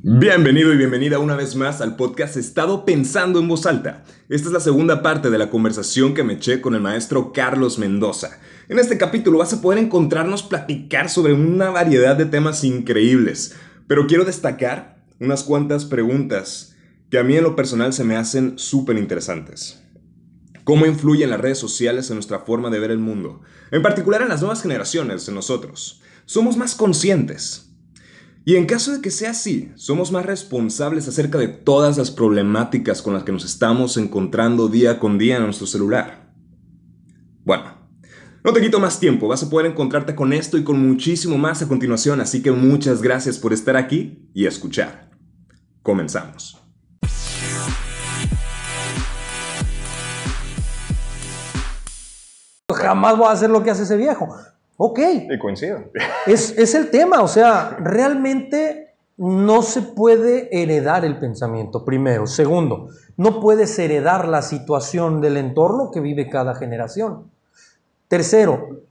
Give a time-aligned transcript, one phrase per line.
[0.00, 4.04] Bienvenido y bienvenida una vez más al podcast Estado Pensando en Voz Alta.
[4.28, 7.80] Esta es la segunda parte de la conversación que me eché con el maestro Carlos
[7.80, 8.38] Mendoza.
[8.68, 13.56] En este capítulo vas a poder encontrarnos platicar sobre una variedad de temas increíbles,
[13.88, 16.76] pero quiero destacar unas cuantas preguntas
[17.10, 19.82] que a mí en lo personal se me hacen súper interesantes.
[20.68, 23.40] ¿Cómo influyen las redes sociales en nuestra forma de ver el mundo?
[23.70, 26.02] En particular en las nuevas generaciones, en nosotros.
[26.26, 27.72] ¿Somos más conscientes?
[28.44, 33.00] Y en caso de que sea así, somos más responsables acerca de todas las problemáticas
[33.00, 36.34] con las que nos estamos encontrando día con día en nuestro celular.
[37.46, 37.88] Bueno,
[38.44, 41.62] no te quito más tiempo, vas a poder encontrarte con esto y con muchísimo más
[41.62, 45.12] a continuación, así que muchas gracias por estar aquí y escuchar.
[45.82, 46.57] Comenzamos.
[52.74, 54.28] Jamás voy a hacer lo que hace ese viejo.
[54.76, 54.98] Ok.
[55.30, 55.84] Y coincido.
[56.26, 62.26] Es, es el tema, o sea, realmente no se puede heredar el pensamiento, primero.
[62.26, 67.30] Segundo, no puedes heredar la situación del entorno que vive cada generación.
[68.08, 68.82] Tercero,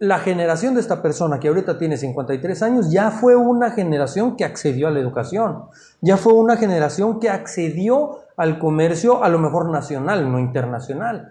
[0.00, 4.44] la generación de esta persona que ahorita tiene 53 años ya fue una generación que
[4.44, 5.64] accedió a la educación,
[6.00, 11.30] ya fue una generación que accedió al comercio a lo mejor nacional, no internacional,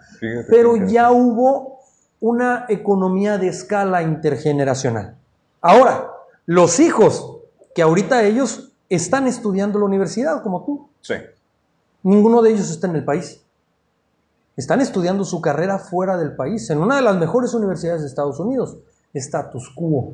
[0.49, 1.78] pero ya hubo
[2.19, 5.15] una economía de escala intergeneracional.
[5.61, 6.11] Ahora,
[6.45, 7.37] los hijos
[7.73, 10.89] que ahorita ellos están estudiando la universidad como tú.
[11.01, 11.15] Sí.
[12.03, 13.41] Ninguno de ellos está en el país.
[14.57, 18.39] Están estudiando su carrera fuera del país, en una de las mejores universidades de Estados
[18.39, 18.77] Unidos,
[19.13, 20.13] status quo.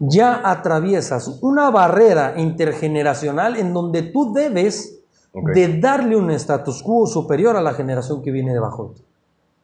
[0.00, 5.00] Ya atraviesas una barrera intergeneracional en donde tú debes
[5.32, 9.07] de darle un status quo superior a la generación que viene debajo de ti.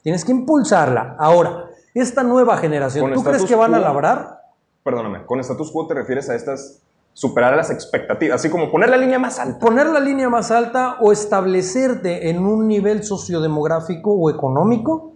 [0.05, 1.17] Tienes que impulsarla.
[1.19, 4.43] Ahora, esta nueva generación, ¿tú crees que van a labrar?
[4.83, 6.83] Perdóname, con status quo te refieres a estas
[7.15, 9.59] superar las expectativas, así como poner la línea más alta.
[9.59, 15.15] Poner la línea más alta o establecerte en un nivel sociodemográfico o económico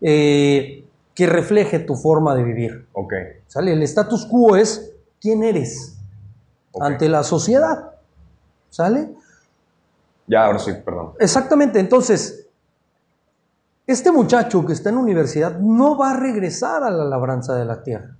[0.00, 0.84] eh,
[1.14, 2.86] que refleje tu forma de vivir.
[2.92, 3.12] Ok.
[3.48, 3.72] ¿Sale?
[3.72, 5.98] El status quo es quién eres
[6.80, 7.90] ante la sociedad.
[8.70, 9.16] ¿Sale?
[10.28, 11.14] Ya, ahora sí, perdón.
[11.18, 12.47] Exactamente, entonces,
[13.88, 17.82] este muchacho que está en universidad no va a regresar a la labranza de la
[17.82, 18.14] tierra.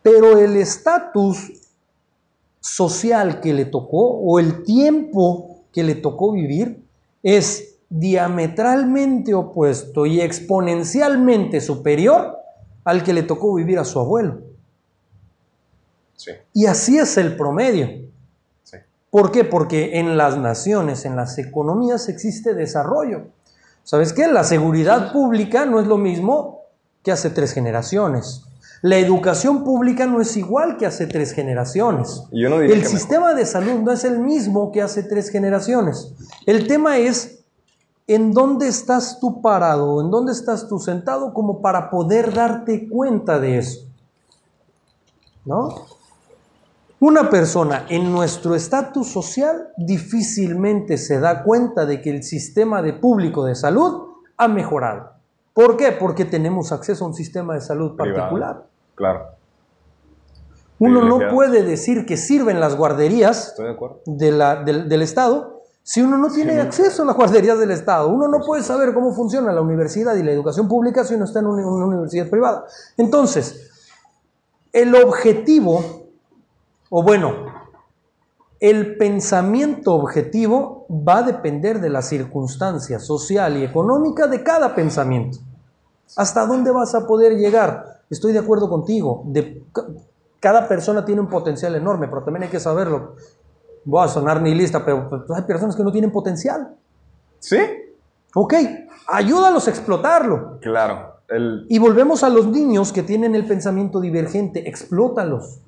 [0.00, 1.52] Pero el estatus
[2.60, 6.84] social que le tocó o el tiempo que le tocó vivir
[7.24, 12.36] es diametralmente opuesto y exponencialmente superior
[12.84, 14.38] al que le tocó vivir a su abuelo.
[16.14, 16.30] Sí.
[16.52, 18.08] Y así es el promedio.
[18.62, 18.76] Sí.
[19.10, 19.42] ¿Por qué?
[19.42, 23.34] Porque en las naciones, en las economías existe desarrollo.
[23.86, 24.26] ¿Sabes qué?
[24.26, 26.62] La seguridad pública no es lo mismo
[27.04, 28.42] que hace tres generaciones.
[28.82, 32.24] La educación pública no es igual que hace tres generaciones.
[32.32, 36.12] Yo no diría el sistema de salud no es el mismo que hace tres generaciones.
[36.46, 37.44] El tema es
[38.08, 43.38] en dónde estás tú parado, en dónde estás tú sentado como para poder darte cuenta
[43.38, 43.86] de eso.
[45.44, 45.86] ¿No?
[46.98, 52.94] Una persona en nuestro estatus social difícilmente se da cuenta de que el sistema de
[52.94, 54.04] público de salud
[54.38, 55.10] ha mejorado.
[55.52, 55.92] ¿Por qué?
[55.92, 58.14] Porque tenemos acceso a un sistema de salud Privado.
[58.16, 58.62] particular.
[58.94, 59.26] Claro,
[60.78, 64.00] Uno no puede decir que sirven las guarderías estoy de acuerdo.
[64.04, 66.58] de la- del, del Estado si uno no tiene Sí.
[66.58, 68.08] acceso a las guarderías del Estado.
[68.08, 71.38] Uno no puede saber cómo funciona la universidad y la educación pública si uno está
[71.40, 72.66] en una, una universidad privada.
[72.98, 73.70] Entonces,
[74.72, 75.95] el objetivo,
[76.90, 77.34] o bueno,
[78.60, 85.38] el pensamiento objetivo va a depender de la circunstancia social y económica de cada pensamiento.
[86.16, 88.00] ¿Hasta dónde vas a poder llegar?
[88.08, 89.22] Estoy de acuerdo contigo.
[89.26, 89.62] De,
[90.40, 93.16] cada persona tiene un potencial enorme, pero también hay que saberlo.
[93.84, 96.76] Voy a sonar nihilista, pero pues, hay personas que no tienen potencial.
[97.38, 97.58] ¿Sí?
[98.34, 98.54] Ok,
[99.08, 100.58] ayúdalos a explotarlo.
[100.60, 101.16] Claro.
[101.28, 105.60] El, Y volvemos a los niños que tienen el pensamiento divergente, explótalos.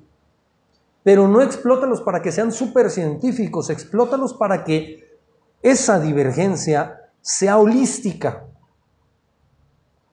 [1.03, 5.03] Pero no explótalos para que sean súper científicos, explótalos para que
[5.61, 8.45] esa divergencia sea holística.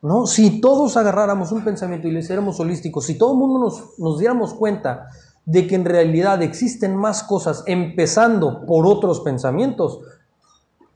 [0.03, 0.27] ¿No?
[0.27, 4.19] Si todos agarráramos un pensamiento y le hiciéramos holísticos, si todo el mundo nos, nos
[4.19, 5.09] diéramos cuenta
[5.45, 10.01] de que en realidad existen más cosas empezando por otros pensamientos,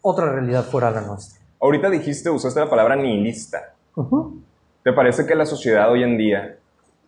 [0.03, 1.41] otra realidad fuera la nuestra.
[1.61, 3.75] ahorita dijiste, usaste la palabra nihilista.
[3.97, 4.41] Ujú.
[4.83, 6.59] ¿Te parece que la sociedad hoy en día,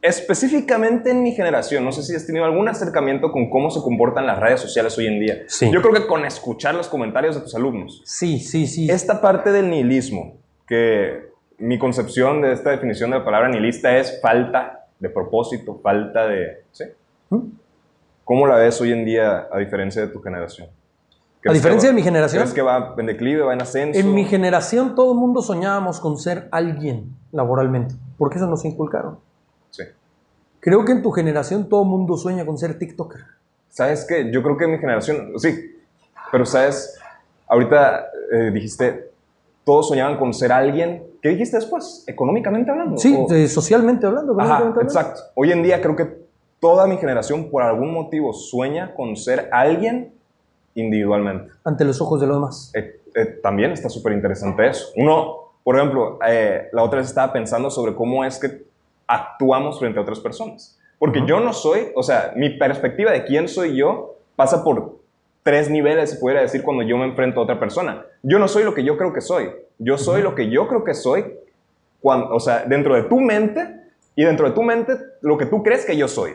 [0.03, 4.27] específicamente en mi generación, no sé si has tenido algún acercamiento con cómo se comportan
[4.27, 5.43] las redes sociales hoy en día?
[5.47, 5.71] Sí.
[5.73, 8.91] Yo creo que con escuchar los comentarios de tus alumnos, Sí, sí, sí.
[8.91, 10.35] esta parte del nihilismo,
[10.67, 16.27] que mi concepción de esta definición de la palabra nihilista es falta de propósito, falta
[16.27, 16.65] de...
[16.73, 16.85] ¿sí?
[17.31, 17.39] ¿Mm?
[18.25, 20.69] ¿Cómo la ves hoy en día a diferencia de tu generación?
[21.45, 22.41] A diferencia de mi generación.
[22.43, 23.99] ¿Crees que va en declive, va en ascenso?
[23.99, 29.19] En mi generación todo el mundo soñábamos con ser alguien laboralmente, porque eso nos inculcaron.
[30.63, 33.21] Creo que en tu generación todo mundo sueña con ser TikToker.
[33.69, 34.31] ¿Sabes qué?
[34.31, 35.75] Yo creo que en mi generación, sí,
[36.31, 36.97] pero sabes,
[37.49, 39.11] ahorita eh, dijiste,
[39.65, 41.03] todos soñaban con ser alguien.
[41.21, 42.05] ¿Qué dijiste después?
[42.07, 42.97] ¿Económicamente hablando?
[42.97, 43.13] Sí,
[43.49, 44.41] socialmente hablando.
[44.41, 45.21] Ajá, exacto.
[45.35, 46.23] Hoy en día creo que
[46.61, 50.15] toda mi generación por algún motivo sueña con ser alguien
[50.77, 51.51] individualmente.
[51.65, 52.71] Ante los ojos de los demás.
[52.75, 54.93] Eh, eh, también está súper interesante eso.
[54.95, 58.71] Uno, por ejemplo, eh, la otra vez estaba pensando sobre cómo es que
[59.07, 60.79] actuamos frente a otras personas.
[60.99, 64.99] Porque yo no soy, o sea, mi perspectiva de quién soy yo pasa por
[65.43, 68.05] tres niveles, se pudiera decir, cuando yo me enfrento a otra persona.
[68.23, 69.51] Yo no soy lo que yo creo que soy.
[69.79, 71.25] Yo soy lo que yo creo que soy,
[72.01, 73.83] cuando, o sea, dentro de tu mente
[74.15, 76.33] y dentro de tu mente lo que tú crees que yo soy.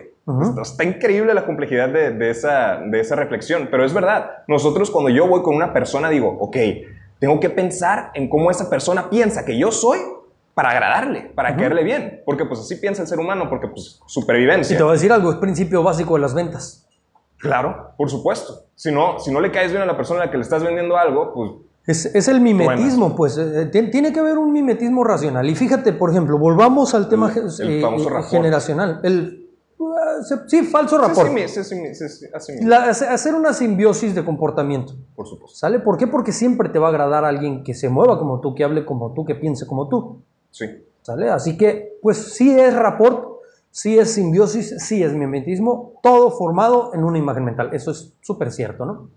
[0.62, 4.44] Está increíble la complejidad de, esa, de esa reflexión, pero es verdad.
[4.48, 6.58] Nosotros cuando yo voy con una persona digo, ok,
[7.20, 10.00] tengo que pensar en cómo esa persona piensa que yo soy
[10.58, 14.74] para agradarle, para caerle bien, porque pues así piensa el ser humano, porque pues supervivencia.
[14.74, 16.88] Y te voy a decir algo, es principio básico de las ventas.
[17.38, 18.64] Claro, por supuesto.
[18.74, 20.64] Si no, si no le caes bien a la persona a la que le estás
[20.64, 21.32] vendiendo algo,
[21.86, 23.38] pues es, el mimetismo, pues.
[23.38, 25.48] Eh, tiene que haber un mimetismo racional.
[25.48, 27.84] Y fíjate, por ejemplo, volvamos al tema eh,
[28.32, 29.00] generacional.
[29.04, 29.48] El
[30.48, 31.30] Sí, falso rapport.
[33.12, 34.94] hacer una simbiosis de comportamiento.
[35.16, 35.56] Por supuesto.
[35.56, 35.80] ¿Sale?
[35.80, 36.08] ¿Por qué?
[36.08, 39.14] Porque siempre te va a agradar alguien que se mueva como tú, que hable como
[39.14, 40.24] tú, que piense como tú.
[40.52, 40.66] Sí.
[41.02, 41.30] ¿Sale?
[41.30, 43.40] Así que, pues sí es rapport,
[43.72, 47.70] sí es simbiosis, sí es mimetismo, todo formado en una imagen mental.
[47.74, 49.10] Eso es súper cierto, ¿no?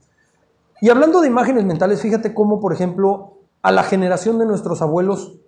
[0.80, 5.40] Y hablando de imágenes mentales, fíjate cómo, por ejemplo, a la generación de nuestros abuelos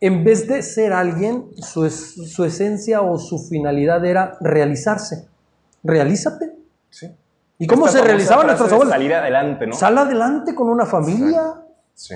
[0.00, 5.28] en vez de ser alguien, su, esencia o su finalidad era realizarse.
[5.82, 6.54] Realízate.
[6.88, 7.12] Sí.
[7.58, 8.92] ¿Y cómo se realizaban nuestros abuelos?
[8.92, 9.74] Salir adelante, ¿no?
[9.74, 11.54] Sal adelante con una familia.
[11.94, 12.14] Sí.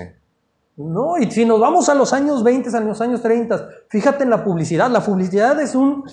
[0.75, 1.17] ¿No?
[1.19, 4.43] Y si nos vamos a los años 20, a los años 30, fíjate en la
[4.43, 4.89] publicidad.
[4.89, 6.03] La publicidad es un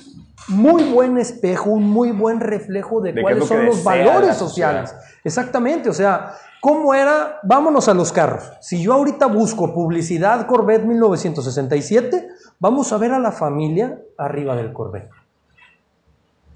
[0.49, 4.95] muy buen espejo, un muy buen reflejo de, cuáles son los valores sociales.
[5.25, 7.41] Exactamente, o sea, ¿Cómo era?
[7.43, 8.45] Vámonos a los carros.
[8.61, 12.29] Si yo ahorita busco publicidad Corvette 1967,
[12.59, 15.11] vamos a ver a la familia arriba del Corvette.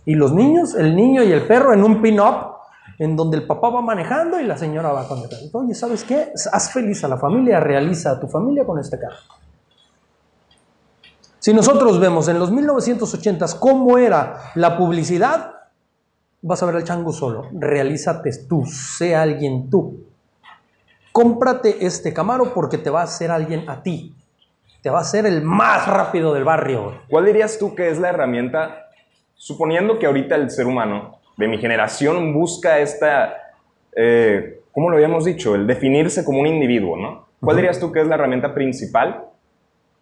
[0.05, 2.54] Y los niños, el niño y el perro en un pin-up,
[2.99, 5.43] en donde el papá va manejando y la señora va con el carro.
[5.53, 6.33] Oye, ¿sabes qué?
[6.53, 9.17] Haz feliz a la familia, realiza a tu familia con este carro.
[11.39, 15.55] Si nosotros vemos en los 1980s cómo era la publicidad,
[16.41, 17.49] vas a ver al chango solo.
[17.53, 20.05] Realízate tú, sé alguien tú.
[21.13, 24.15] Cómprate este Camaro porque te va a hacer alguien a ti.
[24.83, 27.03] Te va a hacer el más rápido del barrio.
[27.09, 28.89] ¿Cuál dirías tú que es la herramienta,
[29.35, 33.53] suponiendo que ahorita el ser humano de mi generación busca esta,
[33.97, 35.55] eh, ¿cómo lo habíamos dicho?
[35.55, 37.27] El definirse como un individuo, ¿no?
[37.41, 39.25] ¿Cuál dirías tú que es la herramienta principal?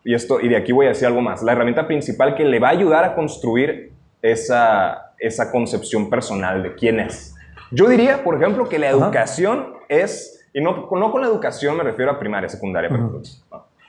[0.04, 1.42] Y, esto, y de aquí voy a decir algo más.
[1.42, 6.74] La herramienta principal que le va a ayudar a construir esa, esa concepción personal de
[6.74, 7.34] quién es.
[7.70, 11.82] Yo diría, por ejemplo, que la educación es, y no, no con la educación me
[11.82, 12.90] refiero a primaria, secundaria,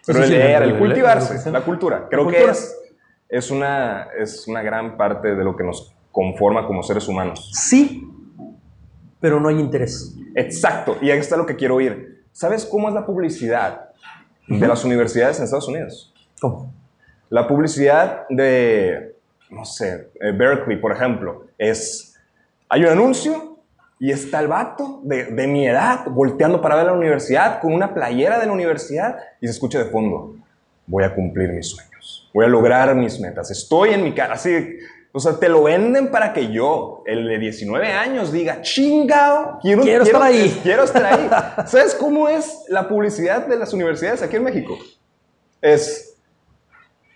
[0.06, 2.08] pero, el leer, el cultivarse, la, cultura.
[2.10, 2.78] Creo que es,
[3.30, 7.52] es, una, es una gran parte de lo que nos conforma como seres humanos.
[7.54, 8.10] Sí,
[9.20, 10.16] pero no hay interés.
[10.34, 12.24] Exacto, y ahí está lo que quiero oír.
[12.32, 13.90] ¿Sabes cómo es la publicidad
[14.48, 16.14] de las universidades en Estados Unidos?
[16.40, 16.74] ¿Cómo?
[17.30, 19.14] La publicidad de
[19.54, 22.16] no sé, eh, Berkeley, por ejemplo, es,
[22.68, 23.60] hay un anuncio
[24.00, 27.94] y está el vato de, de, mi edad volteando para ver la universidad con una
[27.94, 30.36] playera de la universidad y se escucha de fondo,
[30.88, 34.78] voy a cumplir mis sueños, voy a lograr mis metas, estoy en mi cara, así,
[35.16, 39.84] o sea, te lo venden para que yo, el de 19 años, diga, chingao, quiero,
[39.84, 40.60] quiero, estar ahí.
[40.64, 41.30] Quiero estar ahí.
[41.68, 44.76] ¿Sabes cómo es la publicidad de las universidades aquí en México?
[45.62, 46.18] Es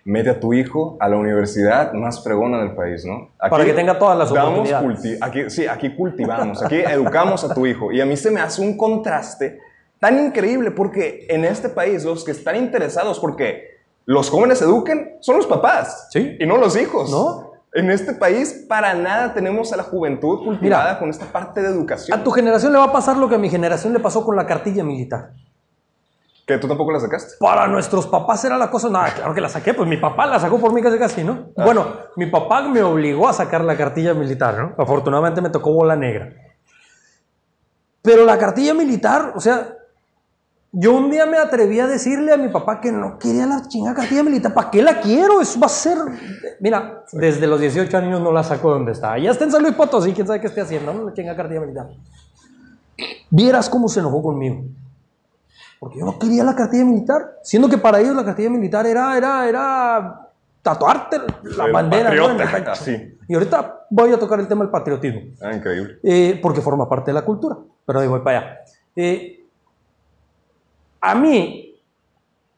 [0.04, 3.30] mete a tu hijo a la universidad más fregona del país, ¿no?
[3.36, 5.20] Para que tenga todas las oportunidades.
[5.20, 7.90] Aquí, sí, aquí cultivamos, aquí educamos a tu hijo.
[7.92, 9.58] Y a mí se me hace un contraste
[9.98, 15.36] tan increíble porque en este país los que están interesados porque los jóvenes eduquen son
[15.36, 16.36] los papás ¿Sí?
[16.38, 17.10] y no los hijos.
[17.10, 17.47] ¿No?
[17.78, 22.18] En este país para nada tenemos a la juventud cultivada con esta parte de educación.
[22.18, 24.34] A tu generación le va a pasar lo que a mi generación le pasó con
[24.34, 25.30] la cartilla militar.
[26.44, 27.34] ¿Que tú tampoco la sacaste?
[27.38, 28.88] Para nuestros papás era la cosa.
[28.88, 31.50] No, claro que la saqué, pues mi papá la sacó por mí casi casi, ¿no?
[31.56, 31.64] Ah.
[31.64, 34.74] Bueno, mi papá me obligó a sacar la cartilla militar, ¿no?
[34.82, 36.32] Afortunadamente me tocó bola negra.
[38.02, 39.76] Pero la cartilla militar, o sea,
[40.70, 43.96] Yo un día me atreví a decirle a mi papá que no quería la chingada
[43.96, 44.52] cartilla militar.
[44.52, 45.40] ¿Para qué la quiero?
[45.40, 45.96] Eso va a ser.
[46.60, 49.16] Mira, desde los 18 años no la saco de donde está.
[49.18, 51.04] Ya está en San Luis Potosí, quién sabe qué esté haciendo, ¿no?
[51.04, 51.88] La chingada cartilla militar.
[53.30, 54.64] Vieras cómo se enojó conmigo.
[55.80, 57.38] Porque yo no quería la cartilla militar.
[57.42, 60.28] Siendo que para ellos la cartilla militar era, era, era
[60.60, 62.14] tatuarte la El bandera.
[62.14, 62.26] ¿no?
[62.26, 62.70] patriota, pecho.
[62.72, 63.18] así.
[63.26, 65.20] Y ahorita voy a tocar el tema del patriotismo.
[65.40, 65.98] Ah, increíble.
[66.02, 67.56] Eh, porque forma parte de la cultura.
[67.86, 68.58] Pero ahí voy para allá.
[68.96, 69.37] Eh,
[71.00, 71.82] a mí,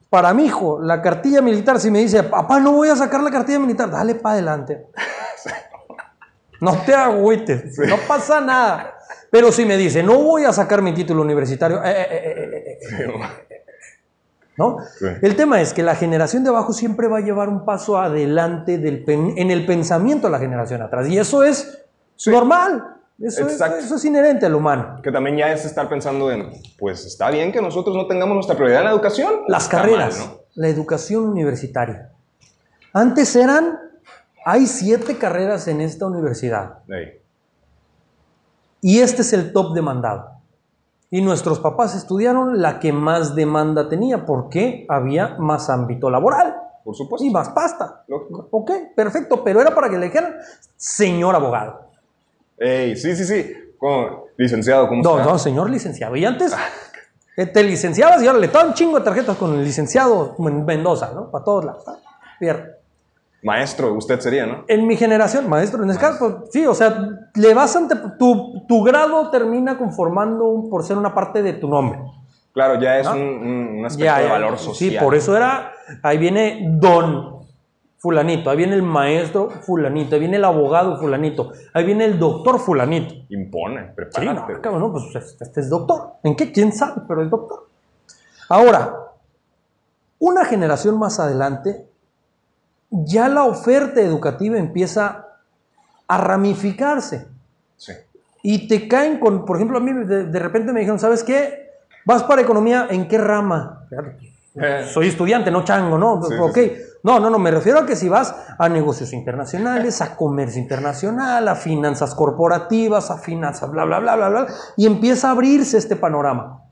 [0.09, 3.31] para mi hijo, la cartilla militar, si me dice, papá, no voy a sacar la
[3.31, 4.87] cartilla militar, dale para adelante.
[6.63, 8.95] No te agüites, no pasa nada.
[9.31, 13.21] Pero si me dice, no voy a sacar mi título universitario, eh, eh, eh,
[14.59, 14.77] ¿no?
[14.99, 15.07] Sí.
[15.23, 18.77] El tema es que la generación de abajo siempre va a llevar un paso adelante
[18.77, 21.09] del en el pensamiento de la generación atrás.
[21.09, 21.83] Y eso es
[22.27, 23.00] normal.
[23.21, 23.79] Eso es, Exacto.
[23.79, 25.01] eso es inherente al humano.
[25.03, 28.57] Que también ya es estar pensando en, pues está bien que nosotros no tengamos nuestra
[28.57, 29.43] prioridad en la educación.
[29.47, 30.41] Las carreras, mal, ¿no?
[30.55, 32.11] la educación universitaria.
[32.95, 33.79] Antes eran,
[34.45, 37.21] hay siete carreras en esta universidad Ey.
[38.81, 40.31] y este es el top demandado.
[41.11, 46.95] Y nuestros papás estudiaron la que más demanda tenía porque había más ámbito laboral Por
[46.95, 47.27] supuesto.
[47.27, 48.05] y más pasta.
[48.09, 48.49] Lógico.
[48.51, 50.37] Ok, perfecto, pero era para que le dijeran,
[50.77, 51.90] señor abogado.
[52.61, 53.53] Ey, sí, sí, sí.
[53.79, 55.33] Como, licenciado, ¿cómo No, está?
[55.33, 56.15] no, señor licenciado.
[56.17, 56.55] Y antes
[57.37, 60.67] eh, te licenciabas y ahora le estaban un chingo de tarjetas con el licenciado Men-
[60.67, 61.31] Mendoza, ¿no?
[61.31, 61.85] Para todos lados.
[62.39, 62.63] Bien.
[63.43, 64.65] Maestro, usted sería, ¿no?
[64.69, 68.67] En mi generación, maestro, en este caso, pues, sí, o sea, le vas ante tu,
[68.69, 71.99] tu grado termina conformando un- por ser una parte de tu nombre.
[72.53, 73.13] Claro, ya es ¿No?
[73.15, 73.21] un,
[73.79, 75.03] un- aspecto Ya, de valor Sí, social.
[75.03, 77.40] por eso era, ahí viene don
[78.01, 82.59] fulanito, ahí viene el maestro fulanito, ahí viene el abogado fulanito, ahí viene el doctor
[82.59, 83.15] fulanito.
[83.29, 84.53] Impone, Sí, prepárate.
[84.55, 86.15] no, cabrón, no, pues este, este es doctor.
[86.23, 86.51] ¿En qué?
[86.51, 87.03] ¿Quién sabe?
[87.07, 87.69] Pero es doctor.
[88.49, 88.95] Ahora,
[90.19, 91.87] una generación más adelante,
[92.91, 95.27] ya la oferta educativa empieza
[96.09, 97.27] a ramificarse.
[97.77, 97.93] Sí.
[98.43, 101.69] Y te caen con, por ejemplo, a mí de, de repente me dijeron, ¿sabes qué?
[102.07, 102.87] ¿Vas para economía?
[102.91, 103.87] ¿En qué rama?
[104.55, 106.23] Eh, Soy estudiante, no chango, ¿no?
[106.23, 106.55] Sí, sí, ok.
[106.55, 106.73] sí.
[107.03, 111.49] No, no, no, me refiero a que si vas a negocios internacionales, a comercio internacional,
[111.49, 115.97] a finanzas corporativas, a finanzas, bla, bla, bla, bla, bla, y empieza a abrirse este
[115.97, 116.63] panorama.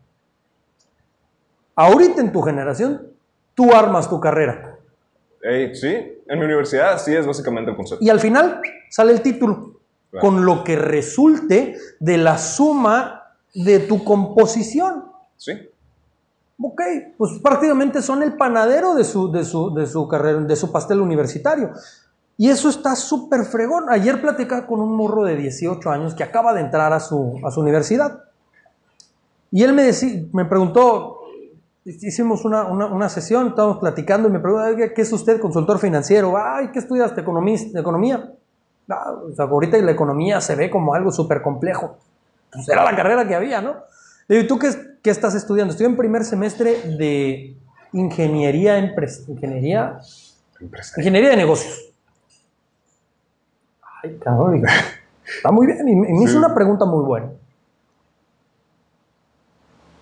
[1.75, 3.13] Ahorita en tu generación,
[3.55, 4.77] tú armas tu carrera.
[5.73, 5.89] sí,
[6.29, 8.05] en mi universidad sí es básicamente el concepto.
[8.05, 9.75] Y al final sale el título,
[10.11, 10.27] Claro.
[10.27, 15.05] con lo que resulte de la suma de tu composición.
[15.37, 15.53] Sí.
[16.61, 16.83] Ok,
[17.17, 21.01] pues prácticamente son el panadero de su, de su, de su carrera, de su pastel
[21.01, 21.71] universitario.
[22.37, 23.91] Y eso está súper fregón.
[23.91, 27.51] Ayer platicaba con un morro de 18 años que acaba de entrar a su, a
[27.51, 28.25] su universidad.
[29.51, 29.91] Y él me,
[30.33, 31.21] me preguntó,
[31.85, 36.37] hicimos una, una, sesión, estábamos platicando y me preguntó, "Oiga, ¿qué es usted, consultor financiero?
[36.37, 37.21] Ay, ¿qué estudiaste?
[37.21, 38.33] ¿Economista, ¿Economía?
[38.89, 41.97] "Ah, o sea, ahorita la economía se ve como algo súper complejo.
[42.53, 43.77] Pues era la carrera que había, ¿no?
[44.29, 44.69] Digo, ¿y tú qué,
[45.03, 45.73] qué estás estudiando?
[45.73, 47.57] Estoy en primer semestre de
[47.93, 50.01] ingeniería, ingeniería,
[50.97, 51.93] ingeniería de negocios.
[54.03, 54.63] Ay, cabrón,
[55.25, 55.89] está muy bien.
[55.89, 57.31] Y me, hizo una pregunta muy buena.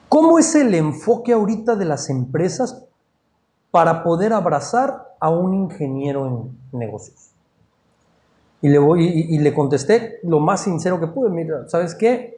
[0.09, 2.85] ¿Cómo es el enfoque ahorita de las empresas
[3.71, 7.31] para poder abrazar a un ingeniero en negocios?
[8.61, 11.31] Y le, voy, y, y le contesté lo más sincero que pude.
[11.31, 12.36] Mira, ¿sabes qué?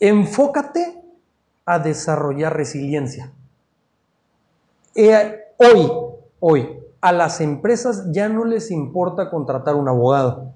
[0.00, 1.02] Enfócate
[1.64, 3.32] a desarrollar resiliencia.
[4.94, 5.92] Eh, hoy,
[6.40, 10.52] hoy, a las empresas ya no les importa contratar un abogado.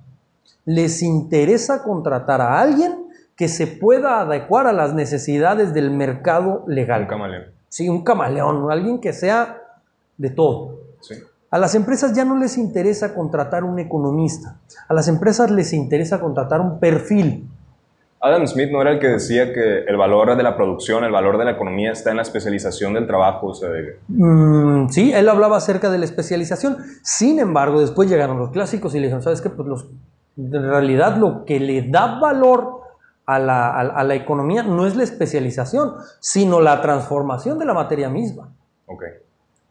[0.64, 3.06] Les interesa contratar a alguien
[3.36, 7.02] que se pueda adecuar a las necesidades del mercado legal.
[7.02, 7.44] Un camaleón.
[7.68, 9.62] Sí, un camaleón, alguien que sea
[10.18, 10.78] de todo.
[11.00, 11.14] Sí.
[11.50, 14.58] A las empresas ya no les interesa contratar un economista.
[14.88, 17.48] A las empresas les interesa contratar un perfil.
[18.22, 21.38] Adam Smith no era el que decía que el valor de la producción, el valor
[21.38, 23.48] de la economía está en la especialización del trabajo.
[23.48, 23.70] O sea,
[24.08, 26.76] Mm, sí, él hablaba acerca de la especialización.
[27.02, 29.48] Sin embargo, después llegaron los clásicos y le dijeron, ¿sabes qué?
[29.48, 29.86] Pues los,
[30.36, 32.80] en realidad lo que le da valor
[33.24, 37.72] a la, a- a la economía no es la especialización, sino la transformación de la
[37.74, 38.48] materia misma.
[38.86, 39.02] ok.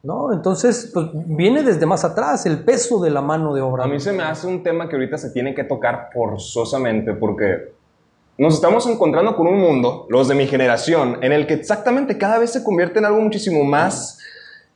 [0.01, 0.31] ¿no?
[0.31, 3.83] Entonces, pues viene desde más atrás el peso de la mano de obra.
[3.83, 7.73] A mí se me hace un tema que ahorita se tiene que tocar forzosamente porque
[8.39, 12.39] nos estamos encontrando con un mundo, los de mi generación, en el que exactamente cada
[12.39, 14.17] vez se convierte en algo muchísimo más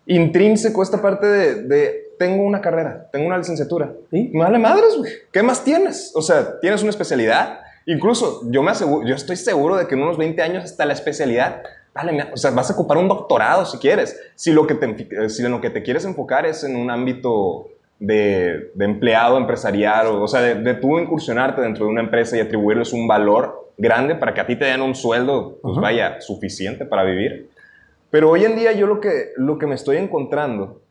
[0.05, 3.93] intrínseco esta parte de, de tengo una carrera, tengo una licenciatura.
[4.12, 5.12] Me vale madres, güey.
[5.32, 6.12] ¿Qué más tienes?
[6.13, 7.62] O sea, tienes una especialidad.
[7.86, 10.93] Incluso yo me aseguro, yo estoy seguro de que en unos 20 años hasta la
[10.93, 14.20] especialidad vale, o sea, vas a ocupar un doctorado si quieres.
[14.36, 17.67] Si lo que te, si en lo que te quieres enfocar es en un ámbito
[18.00, 22.38] de, de empleado empresarial, o, o sea, de, de, tú incursionarte dentro de una empresa
[22.38, 26.21] y atribuirles un valor grande para que a ti te den un sueldo, pues vaya,
[26.21, 27.50] suficiente para vivir.
[28.09, 30.81] Pero hoy en día yo lo que, lo que me estoy encontrando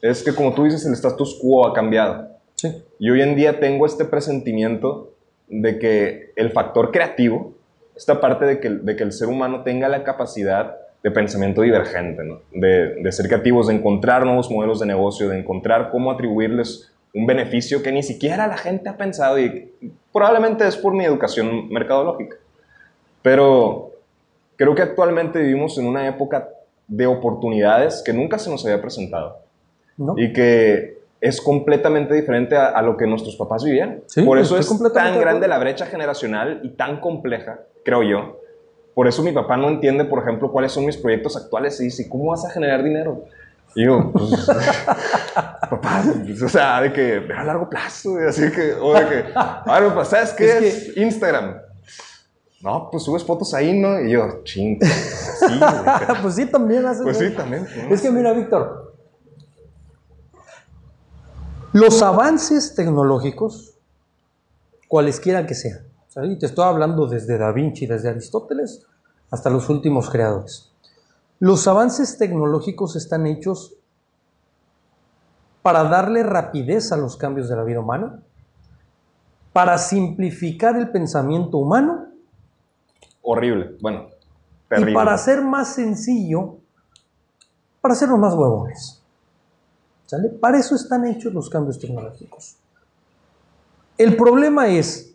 [0.00, 2.28] es que, como tú dices, el status quo ha cambiado.
[2.54, 2.82] Sí.
[2.98, 5.12] Y hoy en día tengo este presentimiento
[5.48, 7.52] de que el factor creativo,
[7.96, 12.24] esta parte de que, de que el ser humano tenga la capacidad de pensamiento divergente,
[12.24, 12.40] ¿no?
[12.50, 17.26] de, de, ser creativos, de encontrar nuevos modelos de negocio, de encontrar cómo atribuirles un
[17.26, 19.70] beneficio que ni siquiera la gente ha pensado y
[20.10, 22.36] probablemente es por mi educación mercadológica.
[23.20, 23.92] Pero
[24.56, 26.48] creo que actualmente vivimos en una época
[26.88, 29.40] de oportunidades que nunca se nos había presentado
[29.98, 30.14] ¿No?
[30.16, 34.00] y que es completamente diferente a, a lo que nuestros papás vivían.
[34.06, 38.40] Sí, por eso es tan grande la brecha generacional y tan compleja, creo yo,
[38.94, 42.08] por eso mi papá no entiende, por ejemplo, cuáles son mis proyectos actuales y dice,
[42.08, 43.24] ¿cómo vas a generar dinero?
[43.74, 44.46] Y yo, pues,
[45.34, 46.04] papá,
[46.44, 49.24] o sea, de que a largo plazo, así que, o de que,
[49.94, 51.56] pues, ¿sabes qué es, Instagram?
[52.60, 54.00] No, pues subes fotos ahí, ¿no?
[54.00, 55.60] Y yo, ching, sí,
[56.22, 57.02] pues sí, también haces.
[57.02, 57.66] Pues sí, también.
[57.90, 58.94] Es que mira, Víctor,
[61.72, 63.74] los avances tecnológicos,
[64.88, 65.80] cualesquiera que sean,
[66.22, 68.86] y te estoy hablando desde Da Vinci, desde Aristóteles,
[69.30, 70.70] hasta los últimos creadores.
[71.40, 73.74] Los avances tecnológicos están hechos
[75.62, 78.22] para darle rapidez a los cambios de la vida humana,
[79.52, 82.06] para simplificar el pensamiento humano.
[83.22, 84.08] Horrible, bueno,
[84.68, 84.92] terrible.
[84.92, 86.58] Y para hacer más sencillo,
[87.80, 89.02] para hacerlo más huevones.
[90.06, 90.28] ¿Sale?
[90.28, 92.56] Para eso están hechos los cambios tecnológicos.
[93.96, 95.13] El problema es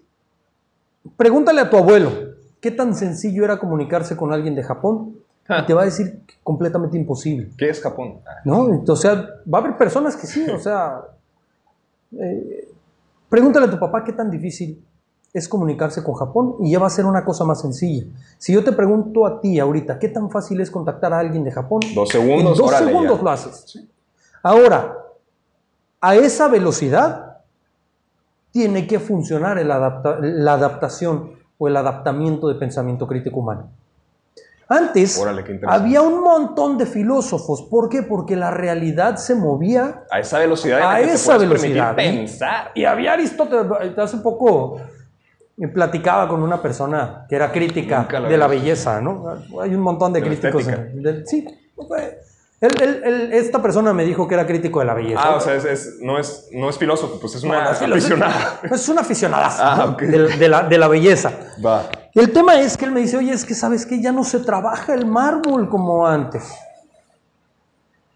[1.20, 2.14] Pregúntale a tu abuelo,
[2.62, 5.18] ¿qué tan sencillo era comunicarse con alguien de Japón?
[5.50, 7.50] Y te va a decir completamente imposible.
[7.58, 8.20] ¿Qué es Japón?
[8.46, 8.70] ¿No?
[8.88, 11.02] O sea, va a haber personas que sí, o sea...
[12.12, 12.68] Eh,
[13.30, 14.84] pregúntale a tu papá qué tan difícil
[15.32, 18.06] es comunicarse con Japón y ya va a ser una cosa más sencilla.
[18.40, 21.52] Si yo te pregunto a ti ahorita, ¿qué tan fácil es contactar a alguien de
[21.52, 21.82] Japón?
[21.94, 22.58] Dos segundos.
[22.58, 23.80] En dos segundos lo haces.
[24.42, 24.98] Ahora,
[26.02, 27.29] a esa velocidad
[28.52, 33.70] tiene que funcionar la adaptación o el adaptamiento de pensamiento crítico humano.
[34.72, 35.20] Antes
[35.68, 37.64] había un montón de filósofos.
[37.64, 38.04] ¿Por qué?
[38.04, 40.80] Porque la realidad se movía a esa velocidad.
[40.80, 41.96] A esa velocidad.
[41.96, 42.72] Pensar.
[42.76, 43.98] Y había Aristóteles.
[43.98, 44.80] Hace poco
[45.58, 49.40] me platicaba con una persona que era crítica de la belleza, ¿no?
[49.60, 50.68] Hay un montón de, críticos.
[51.26, 51.48] sí,
[52.62, 55.22] esta persona me dijo que era crítico de la belleza.
[55.24, 55.54] Ah, o sea,
[56.02, 58.60] no, es, no es filósofo, pues es una aficionada.
[58.72, 61.32] Es, una aficionada ah, de, la, de, la, belleza.
[61.66, 61.90] Va.
[62.14, 64.40] El tema es que él me dice, oye, es que sabes que ya no se
[64.40, 66.52] trabaja el mármol como antes.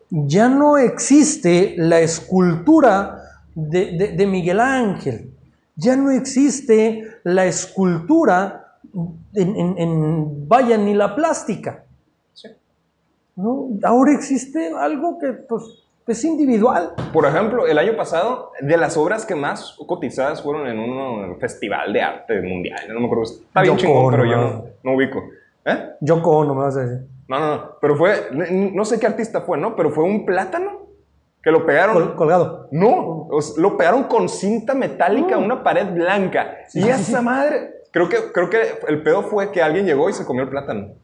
[0.10, 3.24] Ya no existe la escultura
[3.56, 5.34] de, de Miguel Ángel.
[5.76, 8.78] Ya no existe la escultura
[9.34, 11.83] en, en, en vaya, ni la plástica.
[13.36, 13.70] ¿No?
[13.84, 15.64] Ahora existe algo que pues,
[16.08, 16.94] es individual.
[17.12, 21.94] Por ejemplo, el año pasado, de las obras que más cotizadas fueron en un festival
[21.94, 25.24] de arte mundial, no me acuerdo, está bien chingón, pero yo no, ubico.
[25.66, 25.92] ¿Eh?
[26.02, 27.08] Yoko no me vas a decir.
[27.28, 29.76] No, no, no, pero fue, no sé qué artista fue, ¿no?
[29.76, 30.84] Pero fue un plátano
[31.44, 32.16] que lo pegaron.
[32.16, 32.68] colgado.
[32.72, 36.58] No, lo pegaron con cinta metálica a una pared blanca.
[36.74, 40.26] y esa madre, creo que, creo que el pedo fue que alguien llegó y se
[40.26, 40.96] comió el plátano.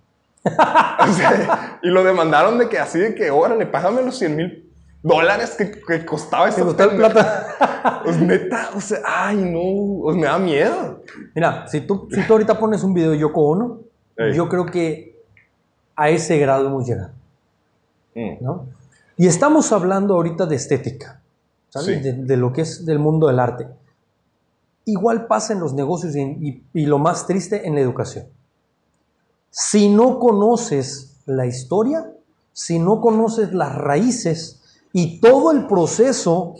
[1.83, 4.71] y lo demandaron de que así de que, órale, págame los 100 mil
[5.01, 8.01] dólares que, costaba esa plata.
[8.03, 11.01] Pues neta, o sea, ay no, pues me da miedo.
[11.33, 13.79] Mira, si tú, si tú ahorita pones un video de Yoko Ono,
[14.33, 15.17] yo creo que
[15.95, 17.11] a ese grado hemos llegado.
[18.15, 18.43] Mm.
[18.43, 18.67] ¿no?
[19.17, 21.21] Y estamos hablando ahorita de estética,
[21.85, 23.67] De, lo que es del mundo del arte.
[24.85, 28.25] Igual pasa en los negocios y lo más triste en la educación.
[29.49, 32.11] Si no conoces la historia,
[32.53, 34.61] si no conoces las raíces
[34.93, 36.55] y todo el proceso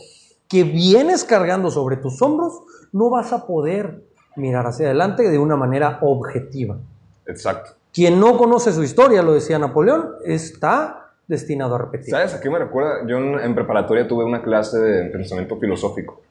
[0.48, 4.04] que vienes cargando sobre tus hombros, no vas a poder
[4.36, 6.78] mirar hacia adelante de una manera objetiva.
[7.26, 7.72] Exacto.
[7.94, 12.10] Quien no conoce su historia, lo decía Napoleón, está destinado a repetir.
[12.10, 13.06] ¿Sabes a qué me recuerda?
[13.08, 16.22] Yo en, preparatoria tuve una clase de pensamiento filosófico.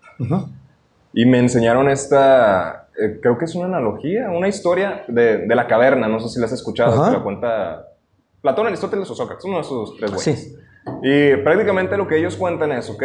[1.12, 5.66] Y me enseñaron esta, eh, creo que es una analogía, una historia de, de, la
[5.66, 7.88] caverna, no sé si la has escuchado, la cuenta
[8.40, 10.56] Platón, Aristóteles o Sócrates, uno de esos tres güeyes.
[11.02, 13.02] Y prácticamente lo que ellos cuentan es, ¿ok?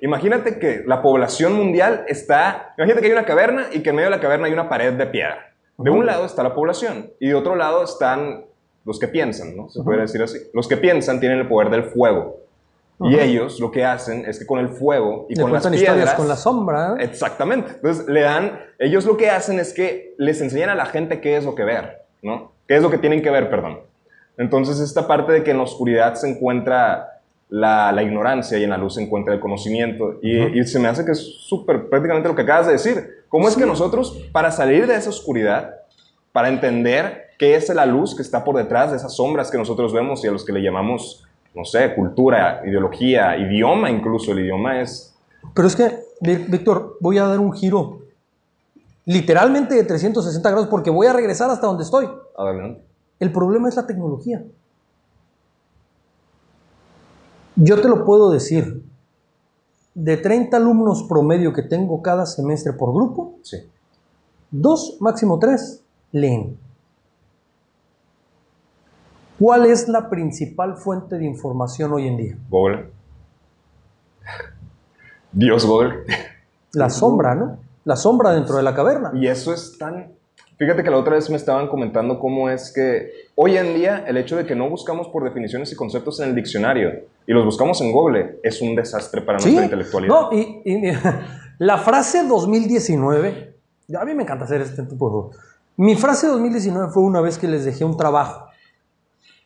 [0.00, 4.10] Imagínate que la población mundial está, imagínate que hay una caverna y que en medio
[4.10, 5.54] de la caverna hay una pared de piedra.
[5.78, 8.44] De un lado está la población y de otro lado están
[8.84, 9.68] los que piensan, ¿no?
[9.68, 10.38] Se puede decir así.
[10.52, 12.41] Los que piensan tienen el poder del fuego.
[13.04, 15.74] Y ellos lo que hacen es que con el fuego y Le con las cuentan
[15.74, 16.14] historias piedras...
[16.14, 16.96] con la sombra.
[16.98, 17.72] Exactamente.
[17.74, 21.36] Entonces, le dan, ellos lo que hacen es que les enseñan a la gente qué
[21.36, 22.52] es lo que ver, ¿no?
[22.68, 23.80] ¿Qué es lo que tienen que ver, perdón?
[24.38, 28.70] Entonces, esta parte de que en la oscuridad se encuentra la, la ignorancia y en
[28.70, 30.18] la luz se encuentra el conocimiento.
[30.22, 33.24] Y, y se me hace que es súper prácticamente lo que acabas de decir.
[33.28, 35.76] ¿Cómo es que nosotros, para salir de esa oscuridad,
[36.32, 39.92] para entender qué es la luz que está por detrás de esas sombras que nosotros
[39.92, 44.80] vemos y a los que le llamamos, no sé, cultura, ideología, idioma incluso, el idioma
[44.80, 45.14] es...
[45.54, 47.98] Pero es que, Ví- Víctor, voy a dar un giro
[49.04, 52.08] literalmente de 360 grados porque voy a regresar hasta donde estoy.
[52.38, 52.82] Adelante.
[53.18, 54.42] El problema es la tecnología.
[57.56, 58.82] Yo te lo puedo decir.
[59.94, 63.58] De 30 alumnos promedio que tengo cada semestre por grupo, Sí.
[64.50, 66.56] dos, máximo tres, leen.
[69.42, 72.36] ¿Cuál es la principal fuente de información hoy en día?
[72.48, 72.86] Google.
[75.32, 76.04] Dios Google.
[76.74, 77.58] La sombra, ¿no?
[77.82, 79.10] La sombra dentro de la caverna.
[79.14, 80.12] Y eso es tan...
[80.58, 84.16] Fíjate que la otra vez me estaban comentando cómo es que hoy en día el
[84.16, 86.90] hecho de que no buscamos por definiciones y conceptos en el diccionario
[87.26, 90.14] y los buscamos en Google es un desastre para Sí, nuestra intelectualidad.
[90.14, 90.92] no, y, y-
[91.58, 93.56] la frase 2019,
[94.00, 95.36] a mí me encanta hacer este tipo de...
[95.78, 98.46] Mi frase 2019 fue una vez que les dejé un trabajo.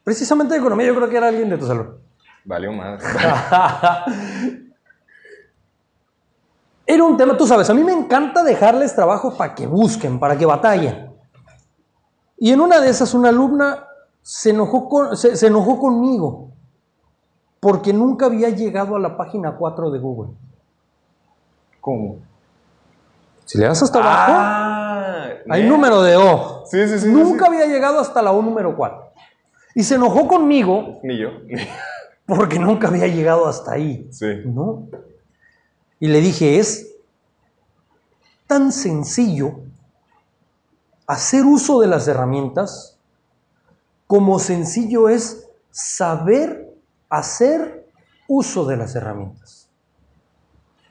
[0.06, 1.98] Precisamente de economía, yo creo que era alguien de tu salón.
[2.44, 3.02] Valió más.
[6.86, 10.38] Era un tema, tú sabes, a mí me encanta dejarles trabajo para que busquen, para
[10.38, 11.12] que batallen.
[12.38, 13.84] Y en una de esas, una alumna
[14.22, 16.52] se enojó, con- se, se enojó conmigo
[17.58, 20.32] porque nunca había llegado a la página 4 de Google.
[21.80, 22.18] ¿Cómo?
[23.44, 26.62] Si le das hasta abajo, Ah, hay número de O.
[26.66, 27.52] Sí, sí, sí, sí, Nunca sí.
[27.52, 29.05] había llegado hasta la O número 4.
[29.76, 31.28] Y se enojó conmigo Ni yo.
[32.24, 34.08] porque nunca había llegado hasta ahí.
[34.10, 34.26] sí.
[34.46, 34.88] ¿No?
[36.00, 36.94] Y le dije, es
[38.46, 39.60] tan sencillo
[41.06, 42.98] hacer uso de las herramientas
[44.06, 46.72] como sencillo es saber
[47.08, 47.86] hacer
[48.28, 49.68] uso de las herramientas.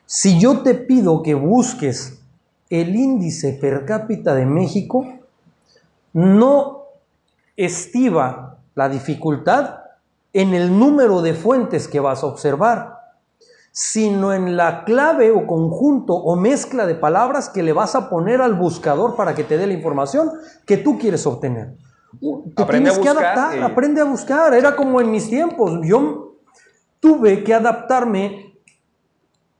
[0.05, 2.19] Si yo te pido que busques
[2.69, 5.05] el índice per cápita de México,
[6.13, 6.83] no
[7.55, 9.77] estiva la dificultad
[10.33, 12.99] en el número de fuentes que vas a observar,
[13.71, 18.41] sino en la clave o conjunto o mezcla de palabras que le vas a poner
[18.41, 20.31] al buscador para que te dé la información
[20.65, 21.75] que tú quieres obtener.
[22.21, 24.53] Uh, Te Aprende tienes a que adaptar, y- aprende a buscar.
[24.53, 25.79] Era como en mis tiempos.
[25.83, 26.35] Yo
[27.01, 28.57] tuve que adaptarme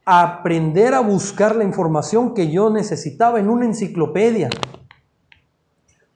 [0.06, 4.48] a aprender a buscar la información que yo necesitaba en una enciclopedia.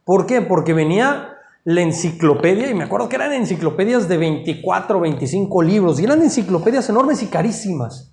[0.04, 0.40] ¿Por qué?
[0.40, 1.30] Porque venía
[1.64, 6.23] la enciclopedia, y me acuerdo que eran enciclopedias de 24 o 25 libros, y eran
[6.23, 8.11] enciclopedias enormes y carísimas.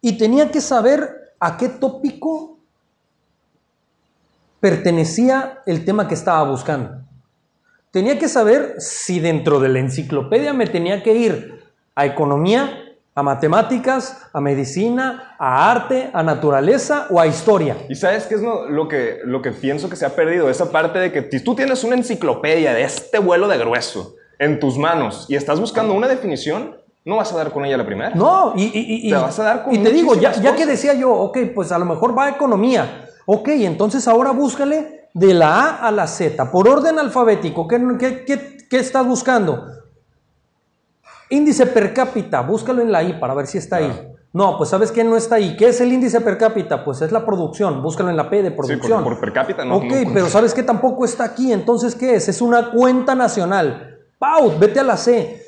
[0.00, 2.58] Y tenía que saber a qué tópico
[4.60, 7.02] pertenecía el tema que estaba buscando.
[7.90, 12.85] Tenía que saber si dentro de la enciclopedia me tenía que ir a economía,
[13.18, 17.74] a matemáticas, a medicina, a arte, a naturaleza o a historia.
[17.88, 20.50] ¿Y sabes qué es lo, lo que, lo que pienso que se ha perdido?
[20.50, 24.60] Esa parte de que si tú tienes una enciclopedia de este vuelo de grueso en
[24.60, 26.76] tus manos y estás buscando una definición,
[27.06, 28.10] no vas a dar con ella la primera.
[28.14, 30.66] No, y, y- y- Te vas a dar con y te digo, ya, ya que
[30.66, 33.06] decía yo, ok, pues a lo mejor va a economía.
[33.24, 37.66] Ok, entonces ahora búscale de la A a la Z, por orden alfabético.
[37.66, 39.68] ¿Qué, qué- qué- qué estás buscando?
[41.28, 44.12] Índice per cápita, búscalo en la I para ver si está ahí.
[44.32, 45.56] No, pues sabes que no está ahí.
[45.56, 46.84] ¿Qué es el índice per cápita?
[46.84, 49.02] Pues es la producción, búscalo en la P de Sí, producción.
[49.02, 49.76] por, por per cápita no.
[49.76, 51.52] ok, no- pero ¿sabes que tampoco está aquí?
[51.52, 52.28] Entonces, ¿qué es?
[52.28, 53.98] Es una cuenta nacional.
[54.18, 54.52] ¡Pau!
[54.58, 55.42] Vete a la C.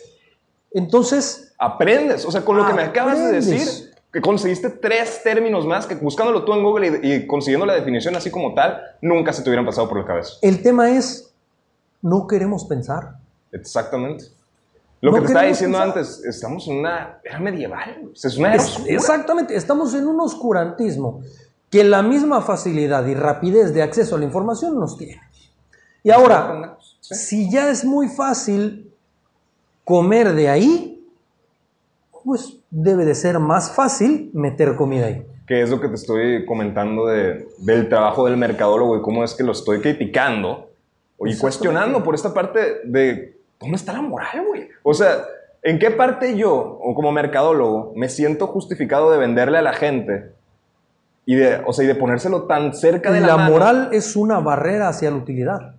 [0.73, 5.67] Entonces, Aprendes, o sea, con lo que me acabas de decir, que conseguiste tres términos
[5.67, 9.33] más que buscándolo tú en Google y, y consiguiendo la definición así como tal, nunca
[9.33, 10.35] se te hubieran pasado por la cabeza.
[10.43, 11.35] el tema es,
[12.01, 13.14] no queremos pensar.
[13.51, 14.27] Exactamente.
[15.01, 15.99] Lo No que te estaba diciendo pensar.
[15.99, 20.21] antes, estamos en una era medieval, sea, es una era Es- exactamente, estamos en un
[20.21, 21.21] oscurantismo
[21.71, 25.21] que la misma facilidad y rapidez de acceso a la información nos tiene.
[26.03, 27.15] Y ahora, Sí.
[27.15, 28.93] si ya es muy fácil
[29.85, 31.07] comer de ahí,
[32.25, 35.25] pues debe de ser más fácil meter comida ahí.
[35.47, 39.33] que es lo que te estoy comentando de, del trabajo del mercadólogo y cómo es
[39.33, 40.69] que lo estoy criticando
[41.25, 44.68] y cuestionando por esta parte de dónde está la moral, güey.
[44.83, 45.23] O sea,
[45.62, 50.33] ¿en qué parte yo, o como mercadólogo, me siento justificado de venderle a la gente
[51.27, 53.51] y de, o sea, y de ponérselo tan cerca de la, La mano?
[53.53, 55.75] moral es una barrera hacia la utilidad.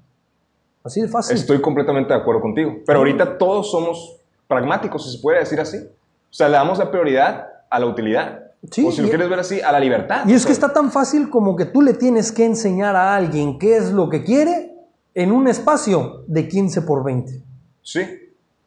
[0.83, 1.35] Así de fácil.
[1.35, 2.75] Estoy completamente de acuerdo contigo.
[2.85, 5.77] Pero ahorita todos somos pragmáticos, si se puede decir así.
[5.77, 8.43] O sea, le damos la prioridad a la utilidad.
[8.71, 10.23] Sí, o si lo y- quieres ver así, a la libertad.
[10.27, 12.95] Y es que O sea, está tan fácil como que tú le tienes que enseñar
[12.95, 14.73] a alguien qué es lo que quiere
[15.15, 17.41] en un espacio de 15 por 20.
[17.89, 18.01] Sí.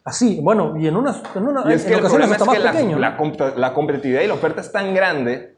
[0.03, 2.45] Así, bueno, y en unas en, una, Y es en que el ocasiones es que
[2.45, 2.99] más la, pequeño.
[2.99, 5.55] la competitividad y la oferta es tan grande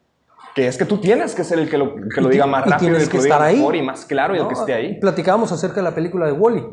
[0.53, 2.69] que es que tú tienes que ser el que lo, que lo diga más y
[2.69, 3.57] rápido, tienes el que, que lo diga estar ahí.
[3.57, 4.99] mejor y más claro y el que esté ahí.
[4.99, 6.63] Platicábamos acerca de la película de Wally.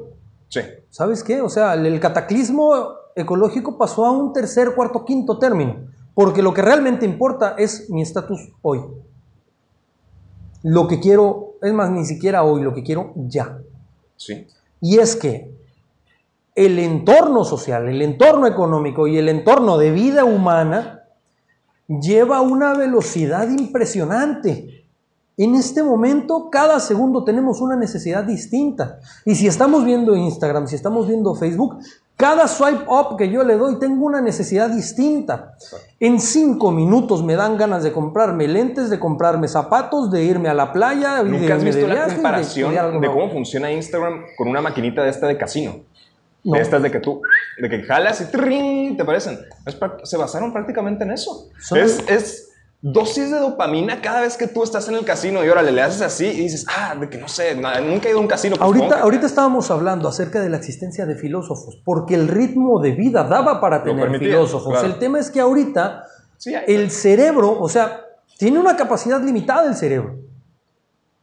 [0.48, 0.61] Sí.
[0.90, 1.40] ¿Sabes qué?
[1.40, 5.87] O sea, el cataclismo ecológico pasó a un tercer, cuarto, quinto término.
[6.14, 8.83] Porque lo que realmente importa es mi estatus hoy.
[10.62, 13.59] Lo que quiero, es más, ni siquiera hoy, lo que quiero ya.
[14.16, 14.46] Sí.
[14.83, 15.50] Y es que
[16.55, 21.05] el entorno social, el entorno económico y el entorno de vida humana
[21.88, 24.85] lleva a una velocidad impresionante.
[25.38, 28.99] En este momento, cada segundo tenemos una necesidad distinta.
[29.25, 31.79] Y si estamos viendo Instagram, si estamos viendo Facebook,
[32.17, 35.55] cada swipe up que yo le doy tengo una necesidad distinta.
[35.99, 40.55] En cinco minutos me dan ganas de comprarme lentes, de comprarme zapatos, de irme a
[40.55, 41.25] la playa.
[41.25, 44.49] de ¿Nunca has irme visto de la viaje, de comparación de cómo funciona Instagram con
[44.49, 45.77] una maquinita de esta de casino?
[46.44, 46.55] No.
[46.55, 47.22] De estas de que tú,
[47.59, 48.96] de que jalas y ¡trin!
[48.96, 49.38] te parecen.
[49.64, 51.48] Es se basaron prácticamente en eso.
[51.76, 52.48] Es, es
[52.81, 56.02] dosis de dopamina cada vez que tú estás en el casino y órale, le haces
[56.02, 58.57] así y dices, ah, de que no sé, nunca he ido a un casino.
[58.57, 63.22] pues, Ahorita, estábamos hablando acerca de la existencia de filósofos, porque el ritmo de vida
[63.22, 64.72] daba para tener permitía, filósofos.
[64.72, 64.87] claro.
[64.88, 66.07] El tema es que ahorita
[66.42, 68.00] Sí, el cerebro, o sea,
[68.37, 70.16] tiene una capacidad limitada el cerebro.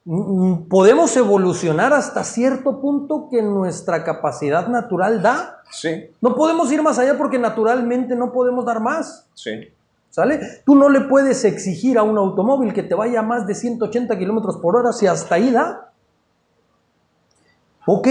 [0.05, 5.61] Podemos evolucionar hasta cierto punto que nuestra capacidad natural da.
[5.71, 9.27] sí, No podemos ir más allá porque naturalmente no podemos dar más.
[9.33, 9.69] sí.
[10.11, 10.39] ¿Sale?
[10.65, 14.17] Tú no le puedes exigir a un automóvil que te vaya a más de 180
[14.17, 15.91] kilómetros por hora si hasta ahí da.
[17.85, 18.07] Ok.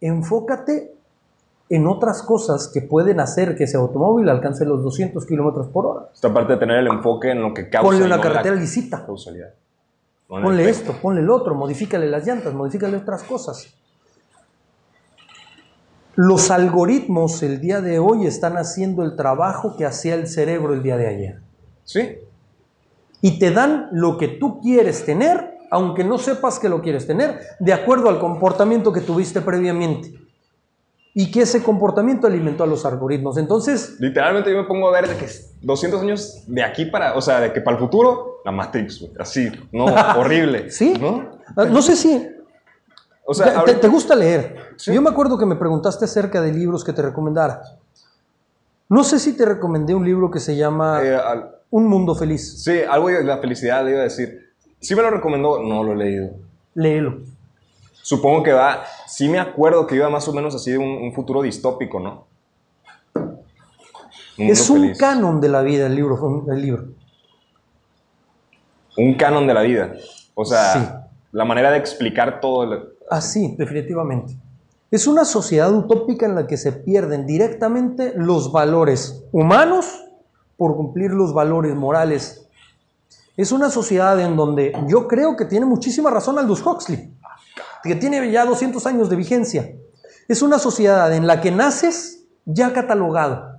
[0.00, 0.94] Enfócate
[1.70, 6.08] en otras cosas que pueden hacer que ese automóvil alcance los 200 kilómetros por hora.
[6.14, 7.88] Esta parte de tener el enfoque en lo que causa.
[7.88, 9.04] Ponle una no carretera la lisita.
[9.04, 9.52] causalidad.
[10.28, 13.74] Ponle esto, ponle el otro, modifícale las llantas, modifícale otras cosas.
[16.14, 20.82] Los algoritmos el día de hoy están haciendo el trabajo que hacía el cerebro el
[20.82, 21.40] día de ayer.
[21.84, 22.18] Sí,
[23.20, 27.40] y te dan lo que tú quieres tener, aunque no sepas que lo quieres tener,
[27.58, 30.12] de acuerdo al comportamiento que tuviste previamente.
[31.20, 33.38] Y que ese comportamiento alimentó a los algoritmos.
[33.38, 35.26] Entonces, literalmente yo me pongo a ver de que
[35.62, 39.50] 200 años de aquí para, o sea, de que para el futuro, la Matrix, así,
[39.72, 40.70] no, horrible.
[40.70, 41.28] sí, ¿No?
[41.56, 42.24] Ah, no sé si
[43.24, 44.56] O te, sea, te- ahorita- te gusta leer.
[44.76, 44.94] Sí.
[44.94, 47.62] Yo me acuerdo que me preguntaste acerca de libros que te recomendara.
[48.88, 52.62] No sé si te recomendé un libro que se llama eh, al- Un Mundo Feliz.
[52.62, 54.52] sí, algo de la felicidad le iba a decir.
[54.80, 56.30] Sí me lo recomendó, no lo he leído.
[56.74, 57.18] Léelo.
[58.08, 61.12] Supongo que va, sí me acuerdo que iba más o menos así de un, un
[61.12, 62.24] futuro distópico, ¿no?
[63.14, 64.98] Un Es un feliz.
[64.98, 66.44] canon de la vida el libro.
[66.50, 66.84] El libro.
[68.96, 69.92] Un canon de la vida.
[70.34, 70.80] O sea, Sí.
[71.32, 72.62] la manera de explicar todo.
[72.64, 74.34] el- Así, definitivamente.
[74.90, 80.02] Es una sociedad utópica en la que se pierden directamente los valores humanos
[80.56, 82.46] por cumplir los valores morales.
[83.36, 87.12] Es una sociedad en donde yo creo que tiene muchísima razón Aldous Huxley,
[87.82, 89.72] que tiene ya 200 años de vigencia.
[90.28, 93.58] Es una sociedad en la que naces ya catalogado.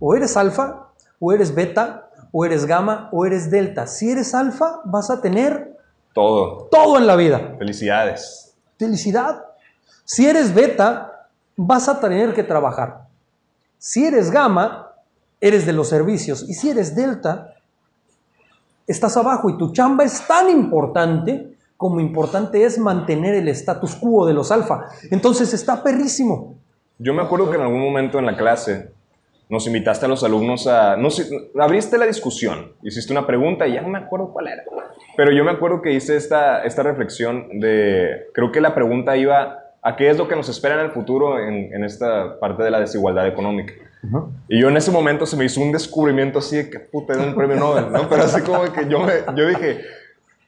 [0.00, 3.86] O eres alfa, o eres beta, o eres gamma, o eres delta.
[3.86, 5.76] Si eres alfa, vas a tener
[6.14, 6.68] Todo.
[6.70, 8.54] todo en la vida Felicidades.
[8.78, 9.44] felicidad.
[10.04, 13.06] Si eres beta, vas a tener que trabajar.
[13.78, 14.92] Si eres gamma,
[15.40, 16.44] eres de los servicios.
[16.48, 17.54] Y si eres delta,
[18.86, 24.26] estás abajo y tu chamba es tan importante como importante es mantener el status quo
[24.26, 24.86] de los alfa.
[25.10, 26.56] Entonces está perrísimo.
[26.98, 28.90] Yo me acuerdo que en algún momento en la clase
[29.48, 30.96] nos invitaste a los alumnos a...
[30.96, 34.62] No sé, abriste la discusión, hiciste una pregunta y ya no me acuerdo cuál era.
[35.16, 38.28] Pero yo me acuerdo que hice esta, esta reflexión de...
[38.32, 41.38] Creo que la pregunta iba a qué es lo que nos espera en el futuro
[41.38, 43.74] en, en esta parte de la desigualdad económica.
[44.48, 47.24] Y yo en ese momento se me hizo un descubrimiento así de que puta, era
[47.24, 48.08] un premio Nobel, ¿no?
[48.08, 49.80] Pero así como que yo, me, yo dije,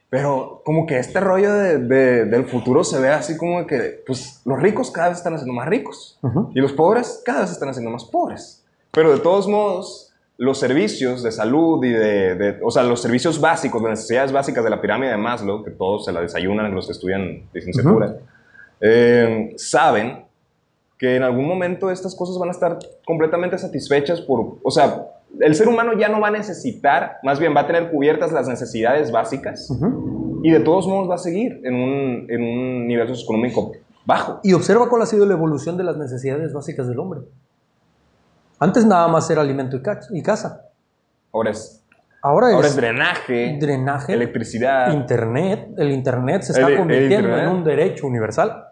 [0.09, 4.41] pero como que este rollo de, de- del futuro se ve así como que, pues
[4.45, 6.51] los ricos cada vez están haciendo más ricos Ujú.
[6.55, 8.63] y los pobres cada vez están haciendo más pobres.
[8.91, 13.39] Pero de todos modos, los servicios de salud y de, de- o sea, los servicios
[13.39, 16.87] básicos, las necesidades básicas de la pirámide de Maslow, que todos se la desayunan los
[16.87, 18.15] que estudian licenciatura,
[18.81, 20.25] eh, saben
[20.97, 25.05] que en algún momento estas cosas van a estar completamente satisfechas por, o sea,
[25.39, 28.47] el ser humano ya no va a necesitar, más bien va a tener cubiertas las
[28.47, 29.69] necesidades básicas
[30.43, 33.73] y de todos modos va a seguir en un, en un nivel socioeconómico
[34.05, 34.39] bajo.
[34.43, 37.21] Y observa cuál ha sido la evolución de las necesidades básicas del hombre.
[38.59, 40.65] Antes nada más era alimento y, ca- y casa.
[41.31, 41.83] Ahora es,
[42.21, 44.91] Ahora, ahora es es drenaje, drenaje, electricidad.
[44.91, 45.69] internet.
[45.77, 47.43] El internet se está El- el convirtiendo internet.
[47.45, 48.65] en un derecho universal.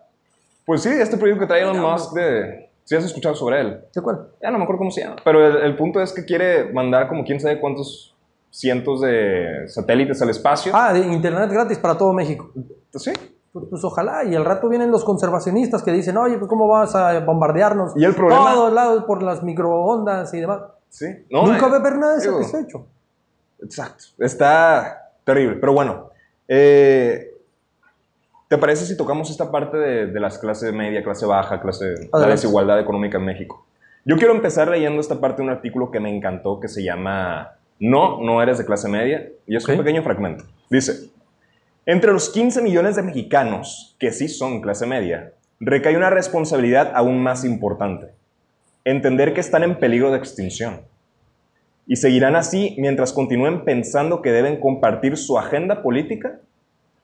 [0.66, 2.67] Pues sí, este proyecto que trae Elon Musk de...
[2.88, 3.82] ¿Sí has escuchado sobre él?
[3.94, 4.30] ¿De acuerdo?
[4.42, 5.18] Ya no me acuerdo cómo se llama.
[5.22, 8.16] Pero el, el punto es que quiere mandar como quién sabe cuántos
[8.50, 10.72] cientos de satélites al espacio.
[10.74, 12.50] Ah, de internet gratis para todo México.
[12.96, 13.12] Sí.
[13.52, 16.96] Pues, pues ojalá, y al rato vienen los conservacionistas que dicen, oye, pues cómo vas
[16.96, 20.62] a bombardearnos Y el problema- todos lados por las microondas y demás.
[20.88, 21.08] Sí.
[21.30, 22.88] No, Nunca eh, va a haber nada digo, satisfecho.
[23.62, 24.06] Exacto.
[24.20, 25.58] Está terrible.
[25.60, 26.10] Pero bueno,
[26.48, 27.32] eh,
[28.48, 32.28] ¿te parece si tocamos esta parte de, de las clases media, clase baja, clase, la
[32.28, 33.66] desigualdad económica en México?
[34.06, 37.56] Yo quiero empezar leyendo esta parte de un artículo que me encantó que se llama
[37.78, 39.28] No, no eres de clase media.
[39.46, 40.46] Y es un pequeño fragmento.
[40.70, 41.10] Dice,
[41.86, 47.22] entre los 15 millones de mexicanos que sí son clase media, recae una responsabilidad aún
[47.22, 48.08] más importante.
[48.86, 50.84] Entender que están en peligro de extinción
[51.86, 56.40] y seguirán así mientras continúen pensando que deben compartir su agenda política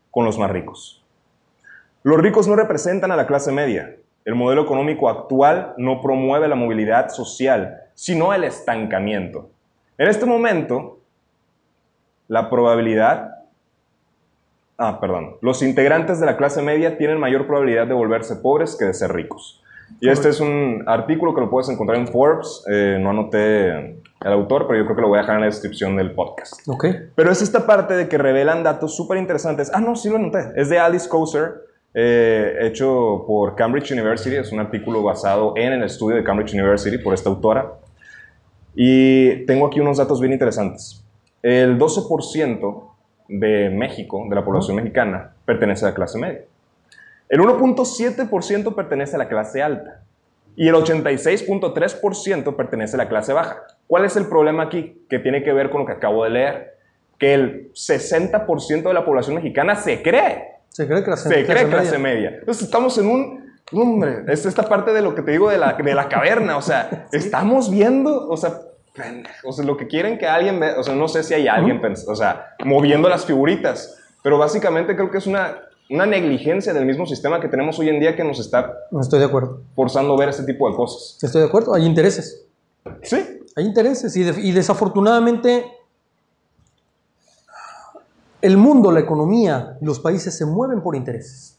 [0.10, 1.03] con los más ricos.
[2.04, 3.96] Los ricos no representan a la clase media.
[4.26, 9.50] El modelo económico actual no promueve la movilidad social, sino el estancamiento.
[9.98, 11.00] En este momento,
[12.28, 13.46] la probabilidad...
[14.78, 15.38] Ah, perdón.
[15.42, 19.14] Los integrantes de la clase media tienen mayor probabilidad de volverse pobres que de ser
[19.14, 19.64] ricos.
[20.02, 22.66] Y este es un artículo que lo puedes encontrar en Forbes.
[22.70, 25.48] Eh, no anoté el autor, pero yo creo que lo voy a dejar en la
[25.48, 26.68] descripción del podcast.
[26.68, 26.86] Ok.
[27.16, 29.72] Pero es esta parte de que revelan datos súper interesantes.
[29.74, 30.52] Ah, no, sí lo anoté.
[30.56, 34.36] Es de Alice Kouser, eh, hecho por Cambridge University.
[34.36, 37.74] Es un artículo basado en el estudio de Cambridge University por esta autora.
[38.76, 41.04] Y tengo aquí unos datos bien interesantes.
[41.42, 42.90] El 12%
[43.28, 46.42] de México, de la población mexicana, pertenece a la clase media.
[47.30, 50.02] El 1.7% pertenece a la clase alta.
[50.56, 53.64] Y el 86.3% pertenece a la clase baja.
[53.88, 55.04] ¿Cuál es el problema aquí?
[55.10, 56.78] Que tiene que ver con lo que acabo de leer.
[57.18, 61.98] Que el 60% de la población mexicana se cree Se cree clase, se cree clase
[61.98, 62.30] media.
[62.30, 62.30] media.
[62.40, 63.44] Entonces estamos en un...
[63.72, 66.62] Hombre, es esta parte de lo que te digo de la, de la caverna, o
[66.62, 68.60] sea, estamos viendo, o sea,
[69.46, 71.82] o sea, lo que quieren que alguien vea, o sea, no sé si hay alguien,
[71.82, 75.58] pens- o sea, moviendo las figuritas, pero básicamente creo que es una,
[75.90, 79.26] una negligencia del mismo sistema que tenemos hoy en día que nos está estoy de
[79.26, 79.62] acuerdo.
[79.76, 81.18] forzando a ver ese tipo de cosas.
[81.24, 81.74] Estoy de acuerdo.
[81.74, 82.46] Hay intereses.
[83.02, 84.16] Sí, Hay intereses.
[84.18, 85.66] Y, de- y desafortunadamente
[88.44, 91.58] el mundo, la economía, los países se mueven por intereses.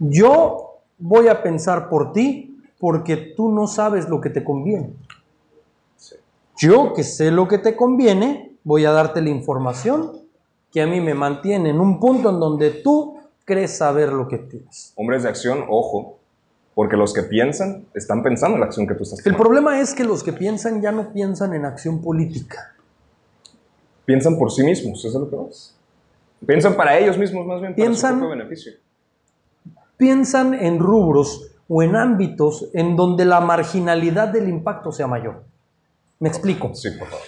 [0.00, 4.90] Yo voy a pensar por ti porque tú no sabes lo que te conviene.
[6.56, 10.18] Yo que sé lo que te conviene, voy a darte la información
[10.72, 14.38] que a mí me mantiene en un punto en donde tú crees saber lo que
[14.38, 14.92] tienes.
[14.96, 16.16] hombres de acción, ojo,
[16.74, 19.44] porque los que piensan están pensando en la acción que tú estás El tomando.
[19.44, 22.73] problema es que los que piensan ya no piensan en acción política.
[24.04, 25.74] Piensan por sí mismos, eso es lo que vas.
[26.46, 28.72] Piensan para ellos mismos más bien, para Piensan- su propio beneficio.
[29.96, 35.44] piensan en rubros o en ámbitos en donde la marginalidad del impacto sea mayor.
[36.18, 36.74] Me explico.
[36.74, 37.24] Sí, por favor.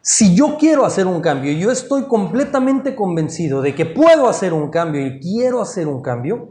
[0.00, 4.52] Si yo quiero hacer un cambio y yo estoy completamente convencido de que puedo hacer
[4.52, 6.48] un cambio y quiero hacer un cambio,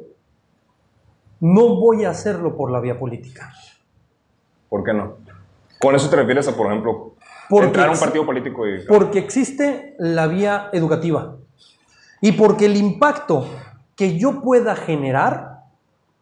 [1.39, 3.52] no voy a hacerlo por la vía política.
[4.69, 5.17] ¿Por qué no?
[5.80, 7.11] Con eso te refieres a, por ejemplo,
[7.52, 8.86] Porque entrar a un partido político y...
[8.86, 11.36] Porque existe la vía educativa
[12.22, 13.46] y porque el impacto
[13.96, 15.64] que yo pueda generar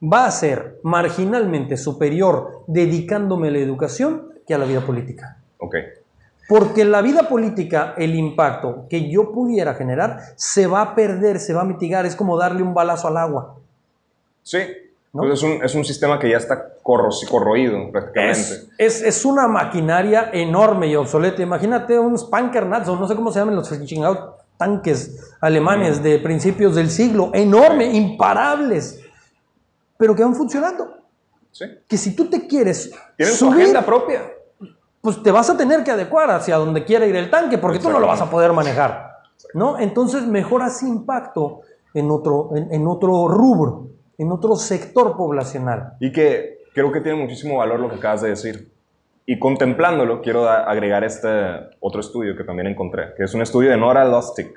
[0.02, 5.38] va a ser marginalmente superior dedicándome a la educación que a la vida política.
[5.60, 5.76] Ok.
[6.48, 11.54] Porque la vida política el impacto que yo pudiera generar se va a perder, se
[11.54, 13.58] va a mitigar, es como darle un balazo al agua.
[14.42, 14.60] Sí.
[15.12, 15.24] ¿No?
[15.24, 18.40] Pues es, un, es un sistema que ya está corro- corroído prácticamente.
[18.40, 21.42] Es, es, es una maquinaria enorme y obsoleta.
[21.42, 26.76] Imagínate un Spankernatz, o no sé cómo se llaman los chingados tanques alemanes de principios
[26.76, 29.00] del siglo, enorme, imparables,
[29.98, 30.98] pero que van funcionando.
[31.52, 31.66] Sí.
[31.88, 34.22] Que si tú te quieres Tienen su agenda propia.
[35.02, 37.90] pues te vas a tener que adecuar hacia donde quiera ir el tanque, porque tú
[37.90, 39.10] no lo vas a poder manejar.
[39.54, 39.80] ¿no?
[39.80, 41.62] Entonces mejoras impacto
[41.94, 43.88] en otro, en, en otro rubro,
[44.20, 45.94] en otro sector poblacional.
[46.00, 48.72] Y que creo que tiene muchísimo valor lo que acabas de decir.
[49.26, 51.28] Y contemplándolo, quiero agregar este
[51.80, 54.52] otro estudio que también encontré, que es un estudio de Nora Lustig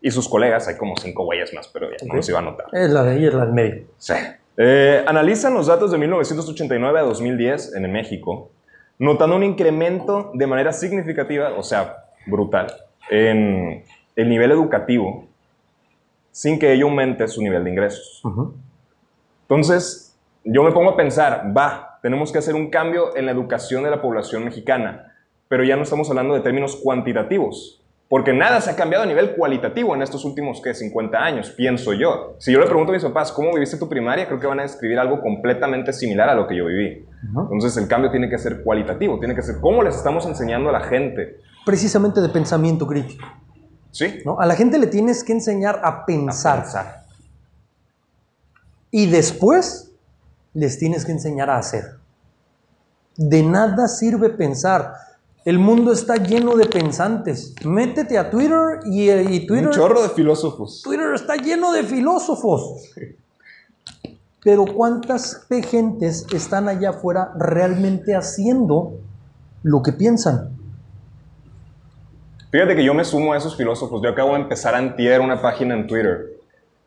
[0.00, 2.16] y sus colegas, hay como cinco güeyes más, pero ya no Ok.
[2.16, 2.66] los iba a notar.
[2.72, 3.84] Es la de ahí, es la del medio.
[3.98, 4.14] Sí.
[4.56, 8.50] Eh, analizan los datos de 1989 a 2010 en México,
[8.98, 12.68] notando un incremento de manera significativa, o sea, brutal,
[13.10, 13.82] en
[14.16, 15.26] el nivel educativo
[16.30, 18.22] sin que ello aumente su nivel de ingresos.
[19.44, 23.84] Entonces, yo me pongo a pensar, va, tenemos que hacer un cambio en la educación
[23.84, 25.14] de la población mexicana,
[25.48, 29.34] pero ya no estamos hablando de términos cuantitativos, porque nada se ha cambiado a nivel
[29.34, 30.74] cualitativo en estos últimos, ¿qué?
[30.74, 32.36] 50 años, pienso yo.
[32.38, 34.26] Si yo le pregunto a mis papás, ¿cómo viviste tu primaria?
[34.26, 37.06] Creo que van a describir algo completamente similar a lo que yo viví.
[37.22, 40.72] Entonces el cambio tiene que ser cualitativo, tiene que ser cómo les estamos enseñando a
[40.72, 41.38] la gente.
[41.64, 43.26] Precisamente de pensamiento crítico.
[43.90, 44.20] Sí.
[44.26, 44.38] ¿no?
[44.38, 46.58] A la gente le tienes que enseñar a pensar.
[46.58, 47.03] a pensar.
[48.96, 49.90] Y después
[50.52, 51.96] les tienes que enseñar a hacer.
[53.16, 54.92] De nada sirve pensar.
[55.44, 57.56] El mundo está lleno de pensantes.
[57.64, 59.66] Métete a Twitter y, y Twitter...
[59.66, 60.80] Un chorro de filósofos.
[60.84, 62.92] Twitter está lleno de filósofos.
[64.44, 68.92] Pero ¿cuántas gentes están allá afuera realmente haciendo
[69.64, 70.50] lo que piensan?
[72.52, 74.00] Fíjate que yo me sumo a esos filósofos.
[74.04, 76.33] Yo acabo de empezar a antier una página en Twitter.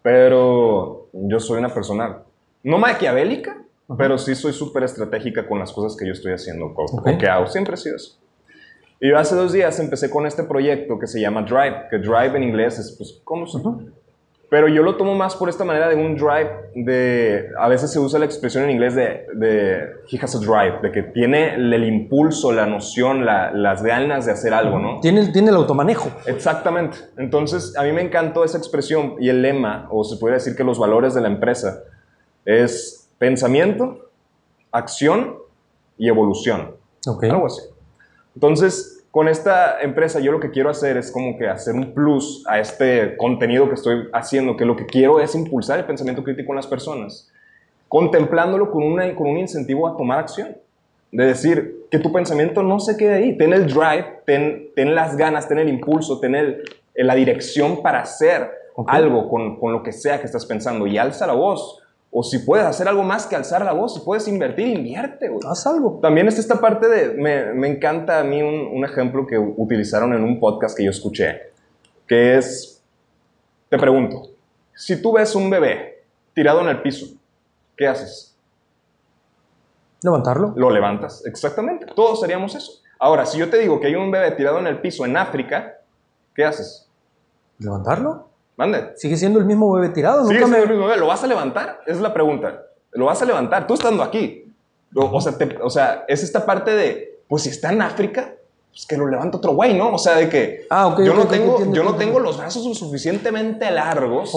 [0.08, 2.20] Pero yo soy una persona
[2.64, 3.62] no maquiavélica,
[3.97, 7.47] pero sí soy súper estratégica con las cosas que yo estoy haciendo o, que hago.
[7.47, 8.18] Siempre he sido eso.
[9.01, 12.38] Y yo hace dos días empecé con este proyecto que se llama Drive, que Drive
[12.38, 13.60] en inglés es, pues, ¿cómo se
[14.50, 18.00] Pero yo lo tomo más por esta manera de un drive de, a veces se
[18.00, 19.80] usa la expresión en inglés de, de
[20.10, 24.54] he has a drive, de que tiene el, impulso, la noción, las ganas de hacer
[24.54, 25.02] algo, ¿no?
[25.02, 26.10] Tiene, tiene el automanejo.
[26.26, 26.98] Exactamente.
[27.18, 30.64] Entonces, a mí me encantó esa expresión y el lema, o se puede decir que
[30.64, 31.84] los valores de la empresa,
[32.45, 34.10] es pensamiento,
[34.72, 35.39] acción
[35.98, 36.76] y evolución.
[37.06, 37.64] Algo así.
[38.34, 42.45] Entonces, con esta empresa yo lo que quiero hacer es como que hacer un plus
[42.47, 46.51] a este contenido que estoy haciendo, que lo que quiero es impulsar el pensamiento crítico
[46.51, 47.28] en las personas,
[47.88, 50.55] contemplándolo con, una, con un incentivo a tomar acción.
[51.11, 55.18] De decir, que tu pensamiento no se quede ahí, ten el drive, ten, ten las
[55.18, 56.63] ganas, ten el impulso, ten el,
[56.93, 58.51] la dirección para hacer
[58.86, 60.86] algo con, con, lo que sea que estás pensando.
[60.86, 61.82] Y alza la voz
[62.12, 65.68] o si puedes hacer algo más que alzar la voz, si puedes invertir, invierte, Haz
[65.68, 65.99] algo.
[66.01, 70.14] También está esta parte de, me, me encanta a mí un, un, ejemplo que utilizaron
[70.14, 71.51] en un podcast que yo escuché,
[72.08, 72.82] que es,
[73.70, 74.30] te pregunto,
[74.74, 76.03] si tú ves un bebé
[76.34, 77.08] tirado en el piso,
[77.76, 78.36] ¿qué haces?
[80.01, 80.53] Levantarlo.
[80.55, 81.88] Lo levantas, exactamente.
[81.95, 82.82] Todos haríamos eso.
[82.99, 85.82] Ahora, si yo te digo que hay un bebé tirado en el piso en África,
[86.36, 86.88] ¿qué haces?
[87.60, 88.30] ¿Levantarlo?
[88.58, 88.93] Mande.
[88.95, 90.26] Sigue siendo el mismo bebé tirado.
[90.26, 90.97] Sigue siendo el mismo bebé.
[90.97, 91.80] ¿Lo vas a levantar?
[91.86, 92.64] es la pregunta.
[92.91, 93.68] ¿Lo vas a levantar?
[93.68, 94.51] Tú estando aquí.
[94.95, 98.34] O, sea, o sea, es esta parte de, pues si está en África,
[98.72, 99.93] pues que lo levanta otro güey, ¿no?
[99.93, 102.74] O sea, de que ah, okay, yo, no, tengo, yo no tengo los brazos lo
[102.74, 104.32] suficientemente largos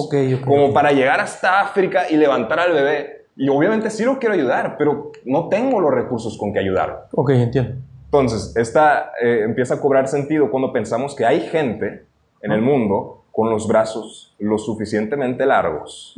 [0.45, 3.27] como para llegar hasta África y levantar al bebé.
[3.37, 7.05] Y obviamente sí lo quiero ayudar, pero no tengo los recursos con que ayudarlo.
[7.13, 7.81] Ok, entiendo.
[8.07, 12.05] Entonces, esta eh, empieza a cobrar sentido cuando pensamos que hay gente
[12.43, 16.15] en el mundo con los brazos lo suficientemente largos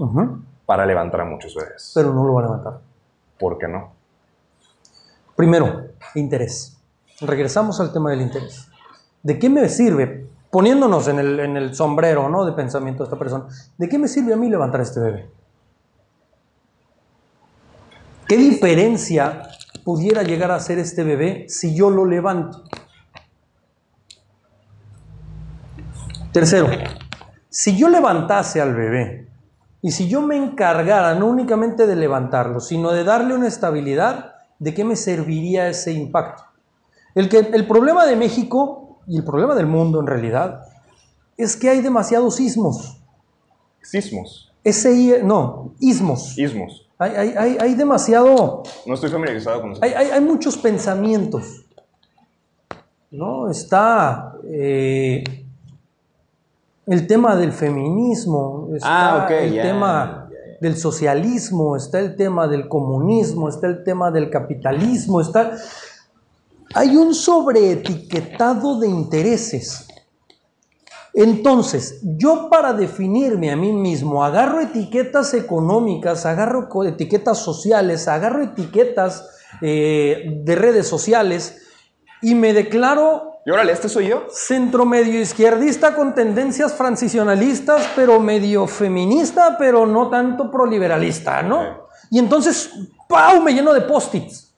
[0.67, 1.93] para levantar a muchos bebés.
[1.95, 2.81] Pero no lo va a levantar.
[3.39, 3.93] ¿Por qué no?
[5.37, 6.79] Primero, interés.
[7.21, 8.69] Regresamos al tema del interés.
[9.23, 12.45] ¿De qué me sirve, poniéndonos en el, en el sombrero ¿no?
[12.45, 13.47] de pensamiento de esta persona,
[13.79, 15.31] ¿de qué me sirve a mí levantar a este bebé?
[18.27, 19.43] ¿Qué diferencia
[19.85, 22.63] pudiera llegar a ser este bebé si yo lo levanto?
[26.33, 26.69] Tercero,
[27.53, 29.29] si yo levantase al bebé
[29.83, 34.73] y si yo me encargara no únicamente de levantarlo, sino de darle una estabilidad, ¿de
[34.73, 36.45] qué me serviría ese impacto?
[37.15, 40.63] El, que, el problema de México y el problema del mundo en realidad
[41.37, 43.03] es que hay demasiados sismos.
[43.83, 44.51] ¿Sismos?
[44.65, 46.39] Ese, no, ismos.
[46.39, 46.89] Ismos.
[46.97, 48.63] Hay, hay, hay, demasiado...
[48.87, 49.85] No estoy familiarizado con eso.
[49.85, 51.67] Hay, hay muchos pensamientos.
[53.11, 53.51] ¿no?
[53.51, 55.42] Está eh,
[56.87, 60.29] el tema del feminismo, está ah, el tema
[60.61, 65.57] del socialismo, está el tema del comunismo, está el tema del capitalismo, está...
[66.75, 69.87] Hay un sobreetiquetado de intereses.
[71.13, 79.29] Entonces, yo para definirme a mí mismo, agarro etiquetas económicas, agarro etiquetas sociales, agarro etiquetas
[79.61, 81.62] eh, de redes sociales
[82.23, 84.27] y me declaro y órale, ¿este soy yo?
[84.31, 91.89] Centro medio izquierdista con tendencias francisionalistas, pero medio feminista, pero no tanto proliberalista, ¿no?
[92.09, 92.71] Y entonces,
[93.09, 93.43] ¡pau!
[93.43, 94.55] Me lleno de post-its.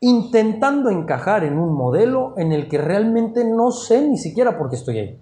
[0.00, 4.76] Intentando encajar en un modelo en el que realmente no sé ni siquiera por qué
[4.76, 5.20] estoy ahí.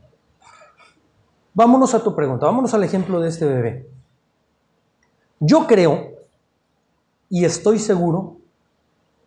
[1.52, 3.88] Vámonos a tu pregunta, vámonos al ejemplo de este bebé.
[5.38, 6.08] Yo creo
[7.30, 8.38] y estoy seguro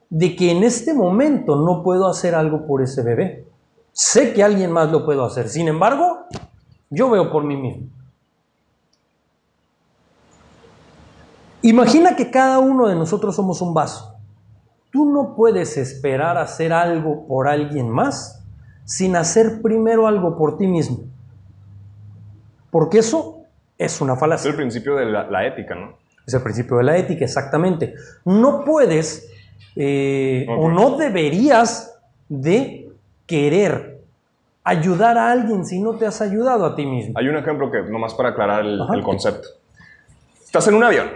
[0.10, 3.46] de que en este momento no puedo hacer algo por ese bebé.
[3.92, 5.50] Sé que alguien más lo puedo hacer.
[5.50, 6.26] Sin embargo,
[6.90, 7.88] yo veo por mí mismo.
[11.62, 14.16] Imagina que cada uno de nosotros somos un vaso.
[14.92, 18.44] Tú no puedes esperar hacer algo por alguien más
[18.86, 21.00] sin hacer primero algo por ti mismo.
[22.72, 23.40] Porque eso
[23.78, 24.48] es una falacia.
[24.48, 25.98] Es el principio de la, ética, ¿no?
[26.26, 27.96] Es el principio de la ética, exactamente.
[28.24, 29.30] No puedes
[29.80, 32.90] eh, o no deberías de
[33.26, 34.00] querer
[34.64, 37.14] ayudar a alguien si no te has ayudado a ti mismo.
[37.18, 39.48] Hay un ejemplo que, nomás para aclarar el, concepto.
[40.44, 41.10] Estás en un avión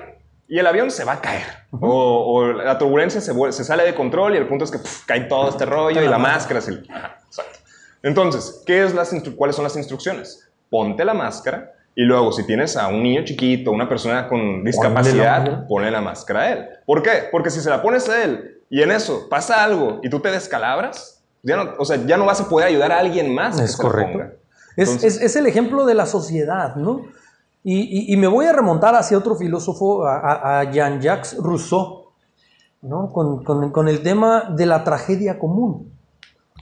[0.47, 1.43] y el avión se va a caer.
[1.71, 5.49] o, la turbulencia se, se, sale de control y el punto es que cae todo
[5.49, 6.59] este rollo y la máscara.
[6.59, 7.59] exacto.
[8.03, 10.49] Entonces, ¿qué es las ¿cuáles son las instrucciones?
[10.69, 15.67] Ponte la máscara y luego, si tienes a un niño chiquito, una persona con discapacidad,
[15.67, 16.69] ponle la máscara a él.
[16.85, 17.27] ¿Por qué?
[17.31, 20.31] Porque si se la pones a él y en eso pasa algo y tú te
[20.31, 23.59] descalabras, ya no, o sea, ya no vas a poder ayudar a alguien más.
[23.59, 24.37] Es correcto.
[24.77, 27.01] es, el ejemplo de la sociedad, ¿no?
[27.63, 32.05] Y, me voy a remontar hacia otro filósofo, a, Jean-Jacques Rousseau,
[32.81, 33.11] ¿no?
[33.11, 35.91] Con, con el tema de la tragedia común.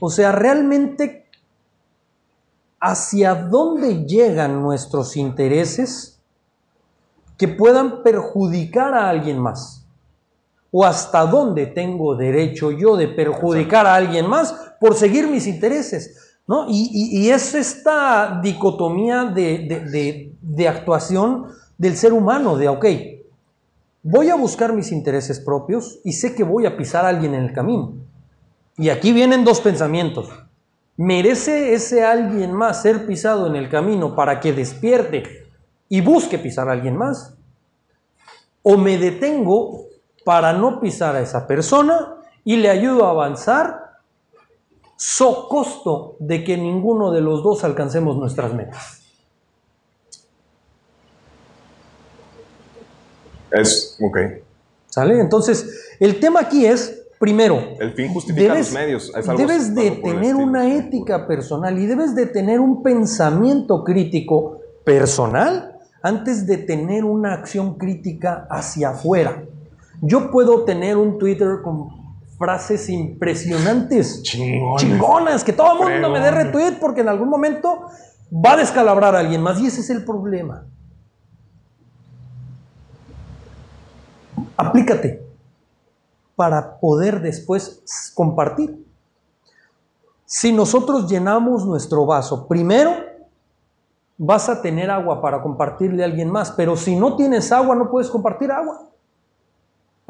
[0.00, 1.26] O sea, realmente,
[2.80, 6.20] ¿hacia dónde llegan nuestros intereses
[7.38, 9.79] que puedan perjudicar a alguien más?
[10.72, 16.38] ¿O hasta dónde tengo derecho yo de perjudicar a alguien más por seguir mis intereses?
[16.46, 16.66] ¿No?
[16.68, 21.46] Y, es esta dicotomía de, de, actuación
[21.78, 22.86] del ser humano, de, ok,
[24.02, 27.44] voy a buscar mis intereses propios y sé que voy a pisar a alguien en
[27.44, 27.94] el camino.
[28.76, 30.28] Y aquí vienen dos pensamientos.
[30.96, 35.46] ¿Merece ese alguien más ser pisado en el camino para que despierte
[35.88, 37.34] y busque pisar a alguien más?
[38.62, 39.89] ¿O me detengo
[40.24, 44.00] para no pisar a esa persona y le ayudo a avanzar
[44.96, 49.00] so costo de que ninguno de los dos alcancemos nuestras metas.
[53.50, 54.18] Es, ok.
[54.86, 55.20] ¿Sale?
[55.20, 59.12] Entonces, el tema aquí es, primero, el fin justifica los medios.
[59.36, 66.46] debes de tener una ética personal y debes de tener un pensamiento crítico personal antes
[66.46, 69.44] de tener una acción crítica hacia afuera.
[70.02, 72.00] Yo puedo tener un Twitter con
[72.38, 77.86] frases impresionantes, chingonas, que todo el mundo me dé retweet porque en algún momento
[78.32, 80.64] va a descalabrar a alguien más y ese es el problema.
[84.56, 85.22] Aplícate
[86.34, 88.86] para poder después compartir.
[90.24, 92.92] Si nosotros llenamos nuestro vaso, primero
[94.16, 97.90] vas a tener agua para compartirle a alguien más, pero si no tienes agua no
[97.90, 98.89] puedes compartir agua.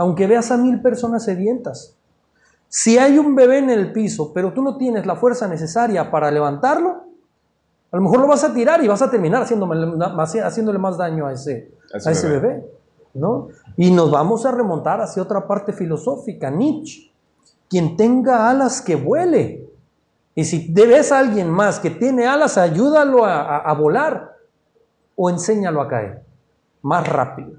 [0.00, 1.94] Aunque veas a mil personas sedientas,
[2.70, 6.30] si hay un bebé en el piso, pero tú no tienes la fuerza necesaria para
[6.30, 7.04] levantarlo,
[7.92, 11.34] a lo mejor lo vas a tirar y vas a terminar haciéndole más daño a
[11.34, 12.66] ese, a ese bebé.
[13.12, 13.48] ¿no?
[13.76, 17.12] Y nos vamos a remontar hacia otra parte filosófica, Nietzsche.
[17.68, 19.68] Quien tenga alas que vuele.
[20.34, 24.34] Y si ves a alguien más que tiene alas, ayúdalo a volar
[25.14, 26.22] o enséñalo a caer
[26.80, 27.58] más rápido.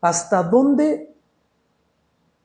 [0.00, 1.15] ¿Hasta dónde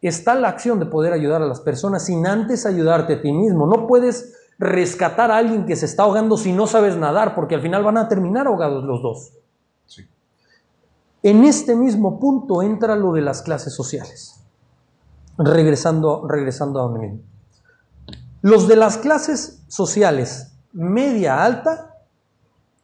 [0.02, 3.68] está la acción de poder ayudar a las personas sin antes ayudarte a ti mismo.
[3.68, 7.62] No puedes rescatar a alguien que se está ahogando si no sabes nadar, porque al
[7.62, 9.34] final van a terminar ahogados los dos.
[11.24, 14.39] En este mismo punto entra lo de las clases sociales.
[15.38, 17.20] Regresando, regresando a donde mismo.
[18.41, 21.95] Los de las clases sociales media alta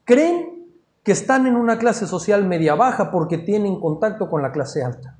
[0.04, 0.68] creen
[1.04, 5.17] que están en una clase social media baja porque tienen contacto con la clase alta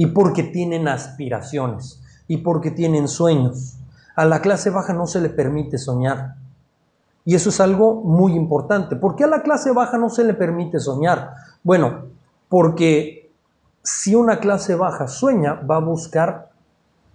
[0.00, 3.76] y porque tienen aspiraciones y porque tienen sueños.
[4.16, 6.36] A la clase baja no se le permite soñar.
[7.26, 8.96] Y eso es algo muy importante.
[8.96, 11.34] ¿Por qué a la clase baja no se le permite soñar?
[11.62, 12.06] Bueno,
[12.48, 13.30] porque
[13.82, 16.48] si una clase baja sueña, va a buscar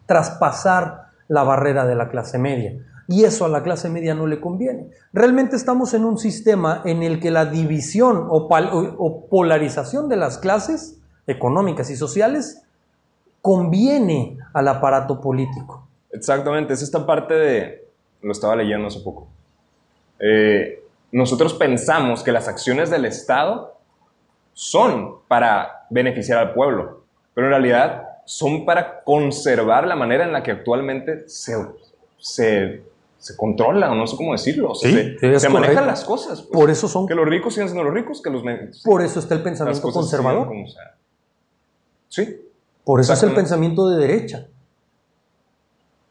[0.06, 2.78] traspasar la barrera de la clase media.
[3.08, 4.92] Y eso a la clase media no le conviene.
[5.12, 10.38] Realmente estamos en un sistema en el que la división o, o polarización de las
[10.38, 12.62] clases económicas y sociales
[13.46, 15.88] conviene al aparato político.
[16.12, 17.88] Exactamente, es esta parte de,
[18.24, 19.28] lo estaba leyendo hace poco,
[20.18, 23.78] eh, nosotros pensamos que las acciones del Estado
[24.54, 27.04] son para beneficiar al pueblo,
[27.36, 31.54] pero en realidad son para conservar la manera en la que actualmente se,
[32.18, 32.82] se,
[33.20, 36.41] se controla, o no sé cómo decirlo, se, se manejan las cosas.
[36.41, 36.52] Pues.
[36.52, 37.06] Por eso son...
[37.06, 38.41] Que los ricos siguen siendo los ricos, que los...
[38.84, 40.50] Por eso está el pensamiento conservador.
[42.10, 42.41] sí,
[42.86, 44.48] por eso es el pensamiento de derecha.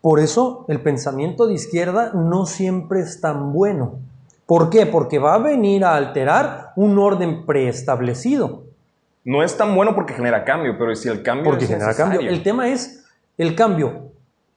[0.02, 4.00] Por eso el pensamiento de izquierda no siempre es tan bueno.
[4.44, 4.84] ¿Por qué?
[4.84, 8.64] Porque va a venir a alterar un orden preestablecido.
[9.24, 12.20] no es tan bueno porque genera cambio, pero si el cambio Porque es genera cambio.
[12.20, 13.06] El tema es,
[13.38, 14.10] el cambio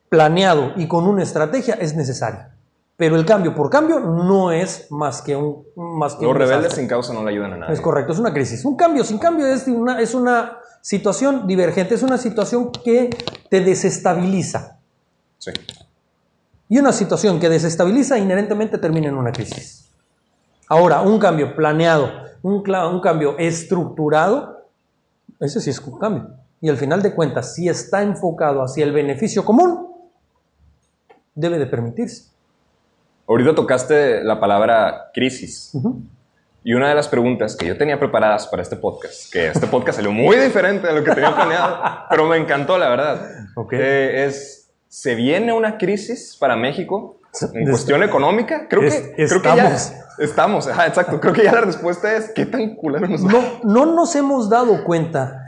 [0.10, 2.57] planeado y con una estrategia es necesario.
[2.98, 5.64] Pero el cambio por cambio no es más que un...
[5.76, 6.82] Más que Los un rebeldes desastre.
[6.82, 7.74] sin causa no le ayudan a nadie.
[7.76, 8.66] Es correcto, es una crisis.
[8.66, 13.12] Un cambio sin cambio es una, es una situación divergente, es una situación que
[13.52, 14.80] te desestabiliza.
[15.38, 15.52] Sí.
[16.70, 19.92] Y una situación que desestabiliza inherentemente termina en una crisis.
[20.68, 22.10] Ahora, un cambio planeado,
[22.42, 24.66] un, un cambio estructurado,
[25.40, 26.30] ese sí es un cambio.
[26.62, 29.88] Y al final de cuentas, si está enfocado hacia el beneficio común,
[31.36, 32.32] debe de permitirse.
[33.28, 35.74] Ahorita tocaste la palabra crisis.
[36.64, 39.98] Y una de las preguntas que yo tenía preparadas para este podcast, que este podcast
[39.98, 43.22] salió muy diferente de lo que tenía planeado, pero me encantó, la verdad,
[43.56, 43.74] Ok.
[43.74, 47.20] eh, es, ¿se viene una crisis para México
[47.54, 48.68] en cuestión económica?
[48.70, 49.94] Creo que, Es- creo que ya estamos.
[50.20, 51.20] estamos, ajá, exacto.
[51.22, 53.22] Creo que ya la respuesta es, ¿qué tan culero nos?
[53.22, 55.46] No, no nos hemos dado cuenta,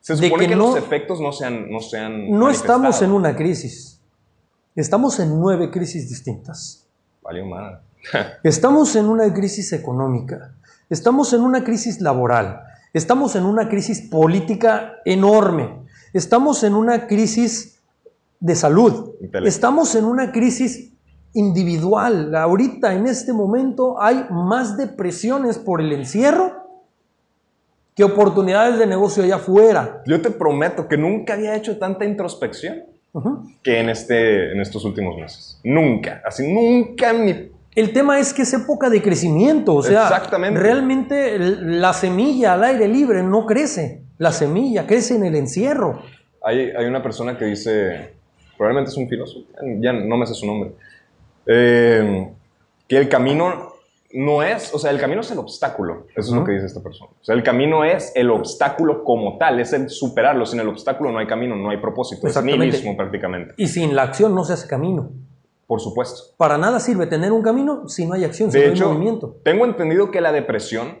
[0.00, 3.36] Se de que que, no- los efectos no sean no sean no estamos en una
[3.36, 3.95] crisis,
[4.76, 6.86] estamos en nueve crisis distintas.
[7.22, 7.78] Valió madre.
[8.44, 10.54] Estamos en una crisis económica,
[10.88, 12.62] estamos en una crisis laboral,
[12.92, 17.80] estamos en una crisis política enorme, estamos en una crisis
[18.38, 19.14] de salud,
[19.44, 20.92] estamos en una crisis
[21.32, 22.32] individual.
[22.36, 26.64] Ahorita, en este momento, hay más depresiones por el encierro
[27.96, 30.02] que oportunidades de negocio allá afuera.
[30.06, 32.95] Yo te prometo que nunca había hecho tanta introspección
[33.62, 35.60] Que en, este, en estos últimos meses.
[35.64, 36.22] Nunca.
[36.24, 37.12] Así, nunca
[37.74, 40.60] El tema es que es época de crecimiento, o sea, Exactamente.
[40.60, 46.02] realmente la semilla al aire libre no crece, la semilla crece en el encierro.
[46.42, 48.12] Hay, hay una persona que dice,
[48.56, 49.46] probablemente es un filósofo,
[49.80, 50.72] ya no me sé su nombre,
[51.46, 52.28] eh,
[52.88, 53.75] que el camino
[54.18, 56.82] no es, o sea, el camino es el obstáculo, eso es lo que dice esta
[56.82, 57.10] persona.
[57.20, 60.46] O sea, el camino es el obstáculo como tal, es el superarlo.
[60.46, 64.02] Sin el obstáculo no hay camino, no hay propósito, es nihilismo prácticamente, Y sin la
[64.02, 65.10] acción no se hace camino.
[65.66, 66.34] por supuesto.
[66.38, 68.92] Para nada sirve tener un camino si no hay acción, si De no hecho, hay
[68.94, 69.36] movimiento.
[69.42, 71.00] tengo entendido que la depresión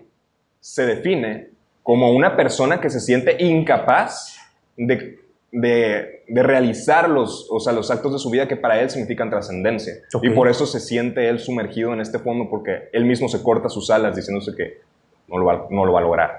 [0.60, 1.50] se define
[1.82, 4.36] como una persona que se siente incapaz
[4.76, 5.20] de,
[5.60, 9.30] de- de realizar los, o sea, los actos de su vida que para él significan
[9.30, 9.94] trascendencia.
[10.22, 13.68] Y por eso se siente él sumergido en este fondo porque él mismo se corta
[13.68, 14.80] sus alas diciéndose que
[15.28, 16.38] no lo va, no lo va a lograr.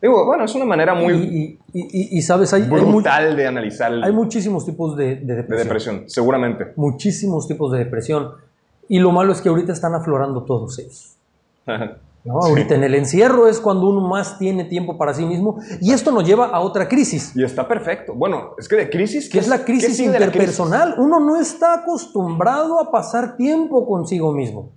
[0.00, 3.92] Digo, bueno, es una manera muy Y, y- y- y, sabes, hay, brutal de analizar
[3.92, 5.64] el- hay muchísimos tipos de, de de depresión.
[5.68, 6.66] depresión, seguramente.
[6.76, 8.32] Muchísimos tipos de depresión.
[8.88, 11.16] Y lo malo es que ahorita están aflorando todos ellos.
[12.24, 12.40] ¿No?
[12.40, 15.58] Ahorita en el encierro es cuando uno más tiene tiempo para sí mismo.
[15.80, 17.32] Y esto nos lleva a otra crisis.
[17.36, 18.14] y está perfecto.
[18.14, 19.28] Bueno, es que de crisis...
[19.28, 20.34] que es la ¿qué crisis sigue de la crisis?
[20.58, 20.94] interpersonal.
[20.98, 24.70] Uno no está acostumbrado a pasar tiempo consigo mismo.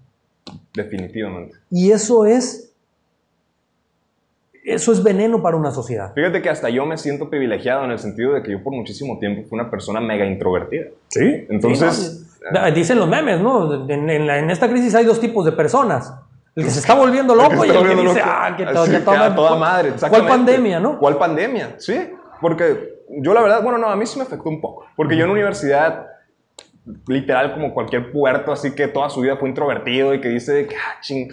[0.73, 1.55] Definitivamente.
[1.71, 2.63] Y eso es
[4.63, 6.13] eso es veneno para una sociedad.
[6.13, 9.17] Fíjate que hasta yo me siento privilegiado en el sentido de que yo por muchísimo
[9.17, 10.87] tiempo fui una persona mega introvertida.
[11.07, 11.45] Sí.
[11.49, 12.25] Entonces,
[12.75, 13.87] dicen los memes, ¿no?
[13.89, 16.13] En, en la- en esta crisis hay dos tipos de personas.
[16.57, 18.19] El que se está volviendo loco El y el que dice, loco.
[18.25, 19.93] ah, que Así to- ya que toma- toda madre.
[20.09, 20.97] ¿Cuál pandemia, no?
[20.99, 21.75] ¿Cuál pandemia?
[21.77, 22.09] Sí,
[22.41, 24.85] porque yo la verdad, bueno, no, a mí sí me afectó un poco.
[24.95, 26.07] Porque yo en universidad,
[27.07, 30.75] literal como cualquier puerto, así que toda su vida fue introvertido y que dice, que,
[30.75, 31.29] ah, ching,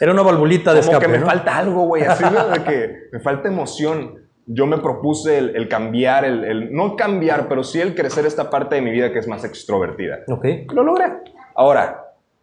[0.00, 3.20] Era una valvulita de como escape, que me falta algo, güey, así, de que me
[3.20, 4.20] falta emoción.
[4.46, 8.50] Yo me propuse el, el cambiar, el, el- no cambiar, pero sí el crecer esta
[8.50, 10.20] parte de mi vida que es más extrovertida.
[10.28, 10.44] Ok.
[10.72, 11.04] Lo logré.
[11.54, 12.01] Ahora,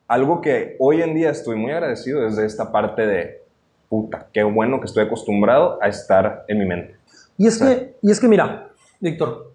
[0.09, 3.43] algo que hoy en día estoy muy agradecido es de esta parte de,
[3.87, 6.97] puta, qué bueno que estoy acostumbrado a estar en mi mente.
[7.37, 9.53] Y es, que, y es que, mira, Víctor,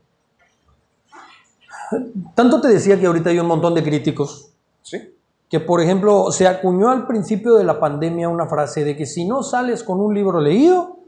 [2.34, 5.16] tanto te decía que ahorita hay un montón de críticos ¿Sí?
[5.50, 9.24] que, por ejemplo, se acuñó al principio de la pandemia una frase de que si
[9.26, 11.00] no sales con un libro leído,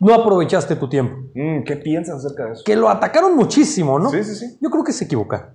[0.00, 1.16] no aprovechaste tu tiempo.
[1.34, 2.62] Mm, ¿Qué piensas acerca de eso?
[2.64, 4.08] Que lo atacaron muchísimo, ¿no?
[4.08, 4.58] Sí, sí, sí.
[4.60, 5.50] Yo creo que se equivocaron.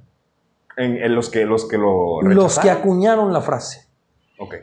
[0.77, 2.77] En, en los, que, los que lo Los que rechazaron.
[2.81, 3.87] acuñaron la frase,
[4.39, 4.55] Ok.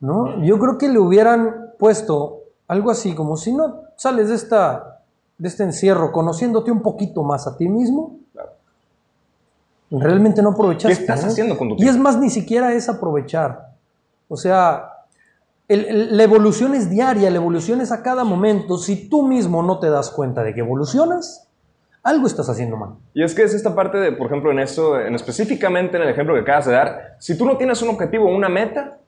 [0.00, 0.42] ¿no?
[0.44, 5.00] Yo creo que le hubieran puesto algo así como si no sales de esta
[5.36, 8.50] de este encierro conociéndote un poquito más a ti mismo, Claro.
[9.90, 10.92] realmente no ¿Qué aprovechaste.
[11.00, 11.28] estás ¿no?
[11.30, 11.92] haciendo con tu Y tiempo?
[11.92, 13.70] es más, ni siquiera es aprovechar.
[14.28, 14.90] O sea,
[15.68, 18.78] el- el- la evolución es diaria, la evolución es a cada momento.
[18.78, 21.43] Si tú mismo no te das cuenta de que evolucionas,
[22.04, 22.90] algo estás haciendo mal.
[23.14, 26.10] Y es que es esta parte de, por ejemplo, en eso, en específicamente en el
[26.10, 28.98] ejemplo que acabas de dar, si tú no tienes un objetivo o una meta,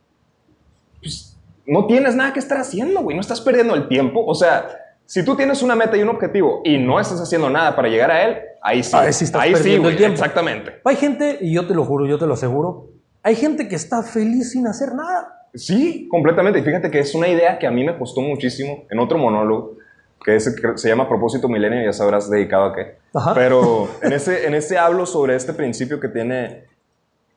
[1.01, 1.37] pues
[1.67, 4.25] no tienes nada que estar haciendo, güey, no estás perdiendo el tiempo.
[4.25, 4.69] O sea,
[5.05, 8.11] si tú tienes una meta y un objetivo y no estás haciendo nada para llegar
[8.11, 8.97] a él, ahí sí.
[8.97, 10.15] Ahí sí estás perdiendo güey, el tiempo.
[10.15, 10.73] Exactamente.
[10.83, 12.89] Hay gente, y yo te lo juro, yo te lo aseguro,
[13.23, 15.49] hay gente que está feliz sin hacer nada.
[15.53, 16.61] Sí, completamente.
[16.61, 19.77] Y fíjate que es una idea que a mí me costó muchísimo en otro monólogo,
[20.25, 22.97] que, es, que se llama Propósito Milenio, ya sabrás dedicado a qué.
[23.35, 26.65] Pero en ese, en ese hablo sobre este principio que tiene,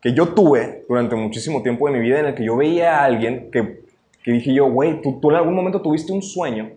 [0.02, 3.06] que yo tuve durante muchísimo tiempo de mi vida, en el que yo veía a
[3.06, 3.84] alguien que,
[4.24, 6.72] que dije yo, güey, tú, tú en algún momento tuviste un sueño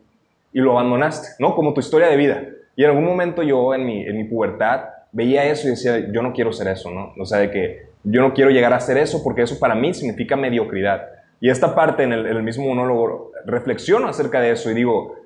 [0.53, 1.55] y lo abandonaste, ¿no?
[1.55, 2.44] Como tu historia de vida.
[2.76, 6.22] Y en algún momento yo en mi, en mi pubertad veía eso y decía, yo
[6.22, 7.12] no quiero ser eso, ¿no?
[7.18, 9.94] O sea, de que yo no quiero llegar a ser eso porque eso para mí
[9.94, 11.07] significa mediocridad.
[11.40, 15.16] Y esta parte en el, en el mismo monólogo reflexiono acerca de eso y digo,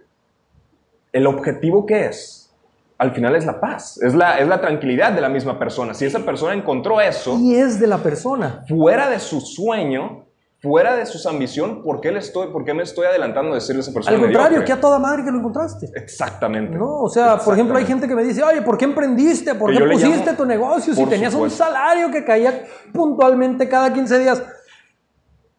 [1.16, 2.50] ¿el objetivo qué es?
[2.98, 5.94] Al final es la paz, es la, es la tranquilidad de la misma persona.
[5.94, 7.38] Si esa persona encontró eso...
[7.38, 8.64] Y es de la persona.
[8.68, 10.26] Fuera de su sueño,
[10.60, 13.80] fuera de su ambición, ¿por qué, le estoy, ¿por qué me estoy adelantando a decirle
[13.80, 14.14] a esa persona?
[14.14, 15.90] Al contrario, que a toda madre que lo encontraste.
[15.94, 16.76] Exactamente.
[16.76, 19.54] No, o sea, por ejemplo, hay gente que me dice, oye, ¿por qué emprendiste?
[19.54, 24.42] ¿Por qué pusiste tu negocio si tenías un salario que caía puntualmente cada 15 días?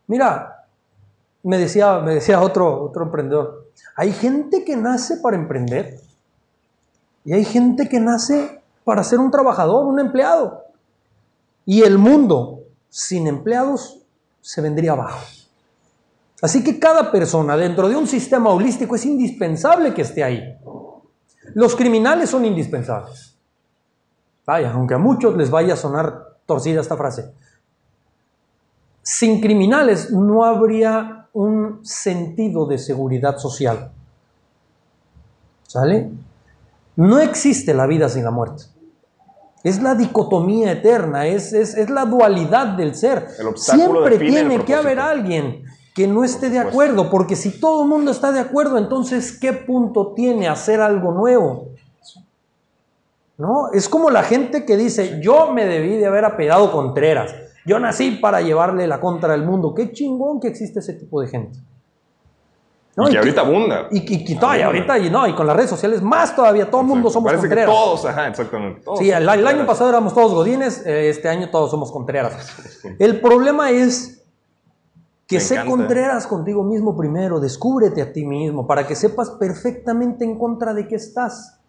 [0.06, 0.66] Mira,
[1.42, 6.00] me decía, me decía otro, otro emprendedor, hay gente que nace para emprender
[7.26, 10.64] y hay gente que nace para ser un trabajador, un empleado.
[11.66, 14.00] Y el mundo sin empleados
[14.40, 15.20] se vendría abajo.
[16.42, 20.58] Así que cada persona dentro de un sistema holístico es indispensable que esté ahí.
[21.54, 23.36] Los criminales son indispensables.
[24.46, 27.34] Vaya, aunque a muchos les vaya a sonar torcida esta frase.
[29.02, 33.92] Sin criminales no habría un sentido de seguridad social.
[35.68, 36.10] ¿Sale?
[36.96, 38.64] No existe la vida sin la muerte.
[39.64, 43.28] Es la dicotomía eterna, es, es, la dualidad del ser.
[43.56, 45.64] Siempre tiene que haber alguien
[45.94, 49.54] que no esté de acuerdo, porque si todo el mundo está de acuerdo, entonces ¿qué
[49.54, 51.70] punto tiene hacer algo nuevo?
[53.38, 53.72] ¿No?
[53.74, 57.36] Es como la gente que dice, yo me debí de haber apegado Contreras.
[57.68, 59.76] Yo nací para llevarle la contra al mundo.
[59.76, 61.60] Qué chingón que existe ese tipo de gente.
[62.96, 63.88] Y, que ahorita abunda.
[63.92, 67.10] Y, y, ahorita, y, no, y con las redes sociales más todavía, todo el mundo
[67.10, 68.82] somos Parece Que todos, ajá, exactamente.
[68.98, 72.56] sí, el, año pasado éramos todos godines, eh, este año todos somos contreras.
[72.98, 74.26] El problema es
[75.28, 80.40] que sé contreras contigo mismo primero, descúbrete a ti mismo, para que sepas perfectamente en
[80.40, 81.60] contra de qué estás.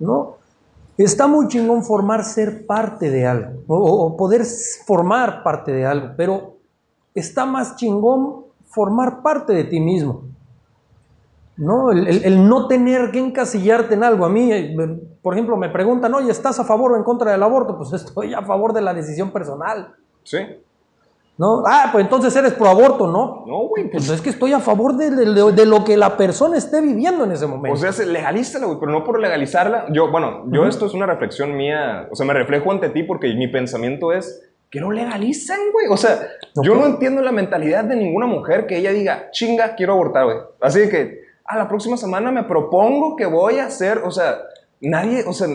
[0.00, 0.37] ¿No?
[0.98, 4.44] Está muy chingón formar ser parte de algo, o, poder
[4.84, 6.56] formar parte de algo, pero
[7.14, 10.24] está más chingón formar parte de ti mismo.
[11.56, 11.92] ¿no?
[11.92, 14.24] El, no tener que encasillarte en algo.
[14.24, 14.76] A mí, eh,
[15.22, 17.76] por ejemplo, me preguntan, oye, ¿estás a favor o en contra del aborto?
[17.76, 19.94] Pues estoy a favor de la decisión personal.
[20.24, 20.38] Sí.
[21.38, 21.62] ¿No?
[21.64, 23.44] Ah, pues entonces eres pro aborto, ¿no?
[23.46, 23.88] No, güey.
[23.88, 27.30] Pues, es que estoy a favor de, de, lo que la persona esté viviendo en
[27.30, 27.74] ese momento.
[27.74, 29.86] O sea, legalízala, güey, pero no por legalizarla.
[29.92, 33.32] Yo, bueno, yo esto es una reflexión mía, o sea, me reflejo ante ti porque
[33.34, 35.86] mi pensamiento es que no legalicen, güey.
[35.88, 36.18] O sea,
[36.60, 40.38] yo no entiendo la mentalidad de ninguna mujer que ella diga, chinga, quiero abortar, güey.
[40.60, 44.40] Así de que, a la próxima semana me propongo que voy a hacer, o sea,
[44.80, 45.48] nadie, o sea,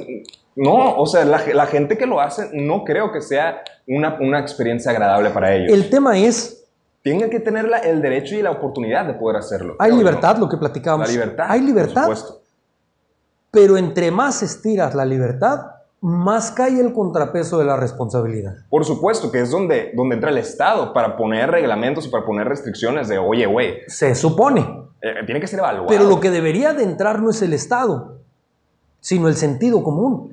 [0.55, 4.91] no, o sea, la, gente que lo hace no creo que sea una, una, experiencia
[4.91, 5.71] agradable para ellos.
[5.71, 6.59] El tema es...
[7.01, 9.75] Tienen que tener el derecho y la oportunidad de poder hacerlo.
[9.77, 11.07] Hay libertad, lo que platicábamos.
[11.07, 11.45] La libertad.
[11.49, 12.05] Hay libertad.
[12.05, 12.43] Por supuesto.
[13.51, 15.73] Pero entre más estiras la libertad,
[16.03, 18.55] más cae el contrapeso de la responsabilidad.
[18.69, 22.47] Por supuesto, que es donde, donde entra el Estado para poner reglamentos y para poner
[22.47, 23.77] restricciones de, oye, güey.
[23.87, 24.89] Se supone.
[25.01, 25.87] Eh, tiene que ser evaluado.
[25.87, 28.17] Pero lo que debería de entrar no es el Estado,
[28.99, 30.32] sino el sentido común.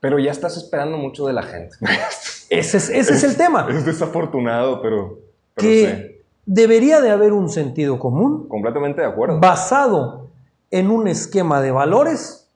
[0.00, 1.76] Pero ya estás esperando mucho de la gente.
[2.50, 3.66] ese es, ese es, el tema.
[3.70, 5.18] Es desafortunado, pero...
[5.56, 8.48] que debería de haber un sentido común.
[8.48, 9.40] Completamente de acuerdo.
[9.40, 10.28] Basado
[10.70, 12.50] en un esquema de valores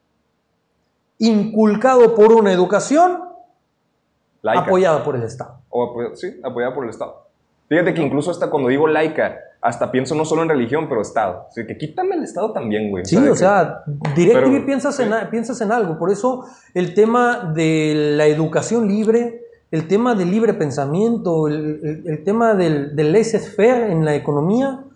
[1.18, 3.20] inculcado por una educación
[4.42, 5.60] apoyada por el Estado.
[5.68, 7.29] O, sí, apoyada por el Estado.
[7.70, 11.46] Fíjate que incluso hasta cuando digo laica, hasta pienso no solo en religión, pero Estado.
[11.48, 13.04] Así que quítame el Estado también, güey.
[13.04, 13.84] Sí, o sea,
[14.16, 15.96] directamente piensas, en, piensas en algo.
[15.96, 22.54] Por eso el tema de la educación libre, el tema del libre pensamiento, el, tema
[22.54, 24.86] del, del laissez-faire en la economía,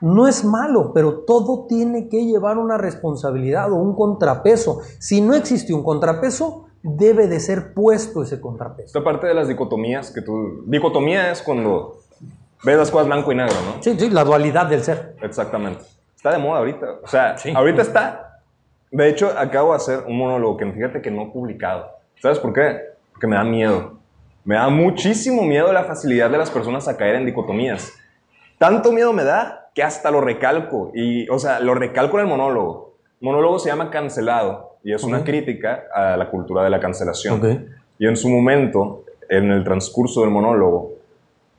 [0.00, 4.80] no es malo, pero todo tiene que llevar una responsabilidad o un contrapeso.
[4.98, 8.86] Si no existe un contrapeso, debe de ser puesto ese contrapeso.
[8.86, 10.62] Esta parte de las dicotomías que tú...
[10.66, 11.96] Dicotomía es cuando
[12.62, 13.82] ves las cosas blanco y negro, ¿no?
[13.82, 15.16] Sí, sí, la dualidad del ser.
[15.20, 15.84] Exactamente.
[16.14, 16.86] Está de moda ahorita.
[17.02, 18.40] O sea, ahorita está...
[18.90, 21.90] De hecho, acabo de hacer un monólogo que fíjate que no he publicado.
[22.22, 22.80] ¿Sabes por qué?
[23.12, 23.98] Porque me da miedo.
[24.44, 27.92] Me da muchísimo miedo la facilidad de las personas a caer en dicotomías.
[28.58, 30.92] Tanto miedo me da que hasta lo recalco.
[30.94, 32.85] Y, o sea, lo recalco en el monólogo.
[33.20, 37.68] Monólogo se llama Cancelado y es una crítica a la cultura de la cancelación.
[37.98, 40.92] Y en su momento, en el transcurso del monólogo,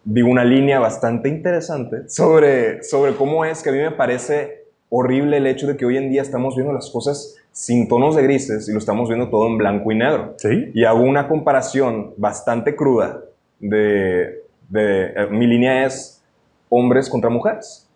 [0.04, 5.38] vi una línea bastante interesante sobre, sobre cómo es que a mí me parece horrible
[5.38, 8.70] el hecho de que hoy en día estamos viendo las cosas sin tonos de grises
[8.70, 10.36] y lo estamos viendo todo en blanco y negro.
[10.38, 10.72] Sí.
[10.74, 13.22] Y hago una comparación bastante cruda
[13.60, 16.24] de, de eh, mi línea es
[16.70, 17.90] hombres contra mujeres,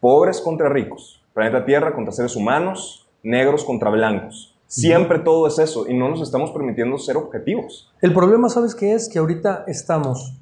[0.00, 4.56] pobres contra ricos, planeta Tierra contra seres humanos, negros contra blancos.
[4.66, 7.92] Siempre todo es eso y no nos estamos permitiendo ser objetivos.
[8.00, 9.08] El problema, ¿sabes qué es?
[9.08, 10.38] Que ahorita estamos,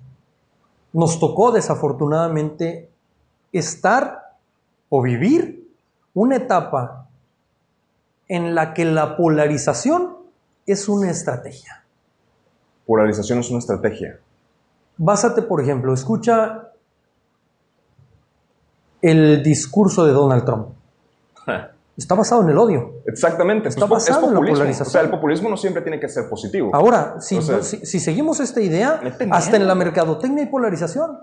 [0.92, 2.88] nos tocó desafortunadamente
[3.52, 4.36] estar
[4.88, 5.68] o vivir
[6.14, 7.08] una etapa
[8.28, 10.16] en la que la polarización
[10.64, 11.84] es una estrategia.
[12.86, 14.20] Polarización es una estrategia.
[14.96, 16.70] Básate, por ejemplo, escucha
[19.02, 20.68] el discurso de Donald Trump.
[21.96, 22.94] Está basado en el odio.
[23.06, 24.86] Exactamente, Está pues, es basado en la polarización.
[24.86, 26.70] O sea, el populismo no siempre tiene que ser positivo.
[26.72, 31.18] Ahora, si, O sea- si- si seguimos esta idea, hasta en la mercadotecnia hay polarización.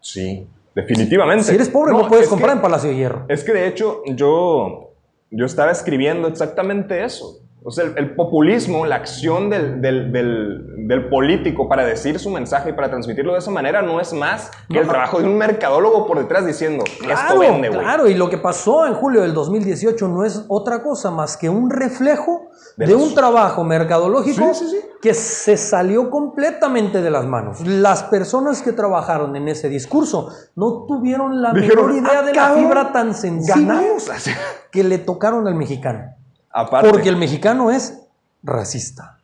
[0.00, 1.44] Sí, definitivamente.
[1.44, 3.24] Si eres pobre, no, es puedes que- comprar en Palacio de Hierro.
[3.28, 4.92] Es que de hecho yo,
[5.30, 7.40] yo estaba escribiendo exactamente eso.
[7.64, 12.30] O sea, el, el populismo, la acción del, del- del- del político para decir su
[12.30, 14.92] mensaje y para transmitirlo de esa manera no es más que el No.
[14.92, 17.80] trabajo de un mercadólogo por detrás diciendo, Claro, esto vende, güey.
[17.80, 21.50] claro, y lo que pasó en julio del 2018 no es otra cosa más que
[21.50, 22.46] un reflejo
[22.78, 24.86] De de, un trabajo mercadológico Sí, sí, sí.
[25.02, 27.60] que se salió completamente de las manos.
[27.66, 32.50] Las personas que trabajaron en ese discurso no tuvieron la menor idea "Ah, de la
[32.54, 33.10] fibra tan.
[33.10, 33.28] Así.
[34.72, 36.14] que le tocaron al mexicano.
[36.50, 38.00] Aparte, Porque el mexicano es
[38.42, 39.17] racista.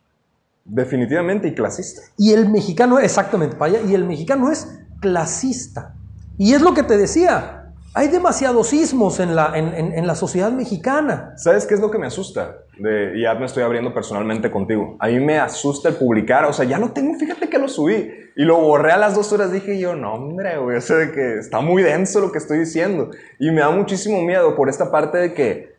[0.65, 2.01] Definitivamente y clasista.
[2.17, 4.67] Y el mexicano, exactamente, para allá, y el mexicano es
[4.99, 5.93] clasista.
[6.37, 10.15] Y es lo que te decía, hay demasiados sismos en la, en, en- en la
[10.15, 11.33] sociedad mexicana.
[11.37, 12.57] ¿Sabes qué es lo que me asusta?
[12.77, 14.97] De, y ya me estoy abriendo personalmente contigo.
[14.99, 16.43] A mí me asusta el publicar.
[16.45, 18.11] O sea, ya lo tengo, fíjate que lo subí.
[18.35, 19.53] Y lo borré a las dos horas.
[19.53, 20.75] Dije yo, no, hombre, güey.
[20.77, 23.11] O sea, de que está muy denso lo que estoy diciendo.
[23.39, 25.75] Y me da muchísimo miedo por esta parte de que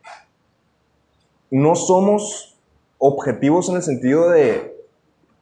[1.51, 2.57] no somos
[2.97, 4.75] objetivos en el sentido de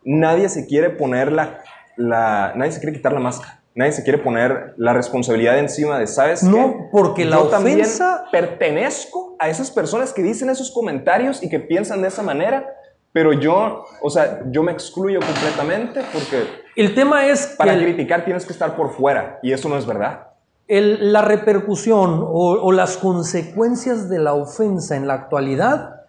[0.06, 1.60] nadie se quiere poner la,
[1.98, 3.60] la- nadie se quiere quitar la máscara.
[3.78, 6.88] Nadie se quiere poner la responsabilidad encima de, ¿sabes No, qué?
[6.94, 11.60] porque la Yo también ofensa- pertenezco a esas personas que dicen esos comentarios y que
[11.60, 12.66] piensan de esa manera,
[13.12, 16.46] pero yo, o sea, yo me excluyo completamente porque
[16.78, 19.78] El tema es que para el- criticar tienes que estar por fuera y eso no
[19.78, 20.28] es verdad.
[20.70, 26.02] el- la repercusión o, o las consecuencias de la ofensa en la actualidad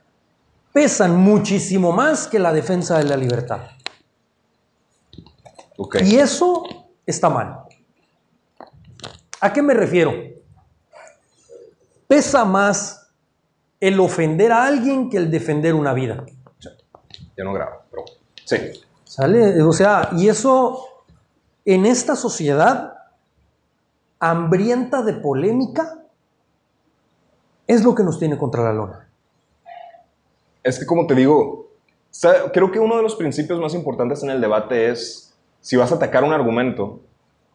[0.73, 3.59] pesan muchísimo más que la defensa de la libertad.
[6.05, 6.65] Y eso
[7.05, 7.65] está mal.
[9.41, 10.13] ¿A qué me refiero?
[12.09, 13.11] Pesa más
[13.81, 16.25] el ofender a alguien que el defender una vida.
[17.37, 18.05] Ya no grabo, pero
[18.45, 18.57] sí.
[19.05, 19.63] ¿Sale?
[19.63, 20.85] O sea, y eso
[21.65, 22.95] en esta sociedad
[24.19, 25.99] hambrienta de polémica
[27.67, 29.09] es lo que nos tiene contra la lona.
[30.63, 31.71] Es que como te digo,
[32.53, 35.26] creo que uno de los principios más importantes en el debate es,
[35.67, 37.01] si vas a atacar un argumento,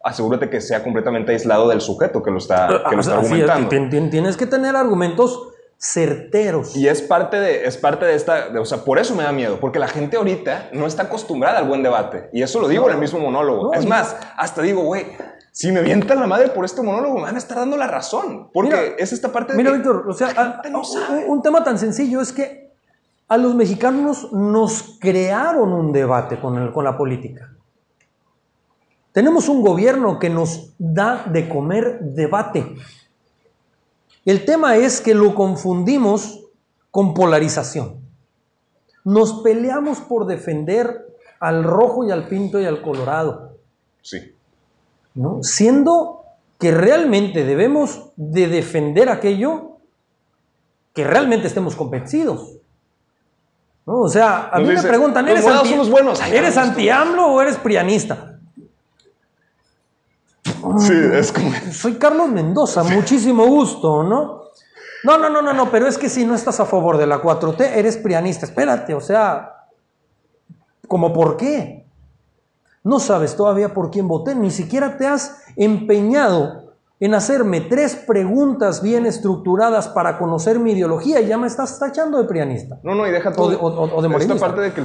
[0.04, 3.32] asegúrate que sea completamente aislado del sujeto que lo está, que lo está Así es,
[3.50, 3.70] argumentando.
[3.70, 5.48] tien- tien- tienes que tener argumentos
[5.78, 6.76] certeros.
[6.76, 9.32] Y es parte de, es parte de esta, de- o sea, por eso me da
[9.32, 12.30] miedo, porque la gente ahorita no está acostumbrada al buen debate.
[12.34, 13.72] Y eso lo digo en el mismo monólogo.
[13.72, 15.06] No, es más, hasta digo, güey,
[15.54, 18.50] si me vientan la madre por este monólogo, me van a estar dando la razón.
[18.54, 20.86] Porque Mira, es esta parte de Mira, que- Víctor, o sea, a- gente no un-
[20.86, 21.26] sabe.
[21.26, 22.72] un, tema tan sencillo es que
[23.30, 27.48] a los mexicanos nos crearon un debate con, el- con la política.
[29.12, 32.76] Tenemos un gobierno que nos da de comer debate.
[34.24, 36.46] El tema es que lo confundimos
[36.92, 38.00] con polarización.
[39.04, 41.08] Nos peleamos por defender
[41.40, 43.58] al rojo y al pinto y al colorado.
[44.02, 44.36] Sí.
[45.16, 45.40] ¿no?
[45.42, 46.24] Siendo
[46.60, 49.78] que realmente debemos de defender aquello
[50.94, 52.58] que realmente estemos convencidos.
[53.86, 54.02] ¿no?
[54.02, 56.22] O sea, a Nos mí dice, me preguntan, "Los ¿eres, anti, buenos".
[56.22, 58.31] ¿eres anti-AMLO o eres prianista?
[60.80, 61.50] Sí, es como...
[61.72, 64.42] Soy Carlos Mendoza, muchísimo gusto, ¿no?
[65.04, 67.22] No, no, no, no, no, pero es que si no estás a favor de la
[67.22, 68.46] 4T, eres prianista.
[68.46, 69.66] Espérate, o sea,
[70.88, 71.86] ¿cómo por qué?
[72.84, 78.82] No sabes todavía por quién voté, ni siquiera te has empeñado en hacerme tres preguntas
[78.84, 82.80] bien estructuradas para conocer mi ideología y ya me estás tachando de prianista.
[82.84, 83.46] No, no, y deja todo.
[83.48, 84.40] O de- o- o- o de Esta morenista.
[84.40, 84.84] parte de que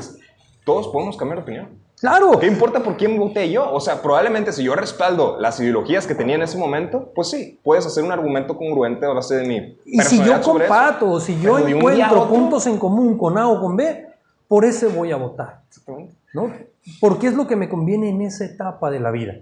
[0.65, 1.69] todos podemos cambiar de opinión.
[1.99, 3.73] Claro, ¿Qué importa por quién voté yo?
[3.73, 7.59] O sea, probablemente si yo respaldo las ideologías que tenía en ese momento, pues sí,
[7.63, 11.59] puedes hacer un argumento congruente a base de mi y si yo comparto, si yo
[11.59, 14.09] encuentro puntos en común con A o con B,
[14.47, 15.63] por ese voy a votar.
[15.69, 16.15] Exactamente.
[16.35, 16.53] ¿no?
[17.01, 19.41] Porque es lo que me conviene en esa etapa de la vida.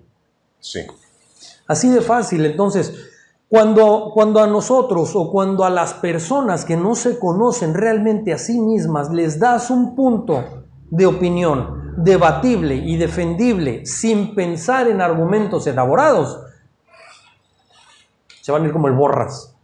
[0.61, 0.81] Sí.
[1.67, 2.47] Así de fácil.
[2.47, 2.95] Entonces,
[3.49, 8.39] cuando, cuando a nosotros o cuando a las personas que no se conocen realmente a
[8.39, 10.64] sí mismas les das un punto
[10.97, 16.41] de opinión debatible y defendible sin pensar en argumentos elaborados,
[18.41, 19.55] se van a ir como el borras.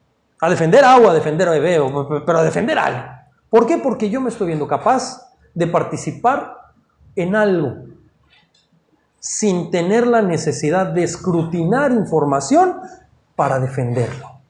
[0.40, 1.78] A defender agua, a defender a bebé,
[2.24, 3.04] pero a defender algo.
[3.48, 3.78] ¿Por qué?
[3.78, 6.56] Porque yo me estoy viendo capaz de participar
[7.14, 7.90] en algo
[9.18, 12.80] sin tener la necesidad de escrutinar información
[13.36, 14.40] para defenderlo.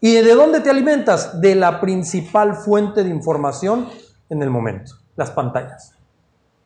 [0.00, 1.40] ¿Y de dónde te alimentas?
[1.40, 3.88] De la principal fuente de información
[4.30, 5.92] en el momento, las pantallas.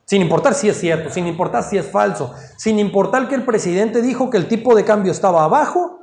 [0.04, 4.02] Sin importar si es cierto, sin importar si es falso, sin importar que el presidente
[4.02, 6.00] dijo que el tipo de cambio estaba abajo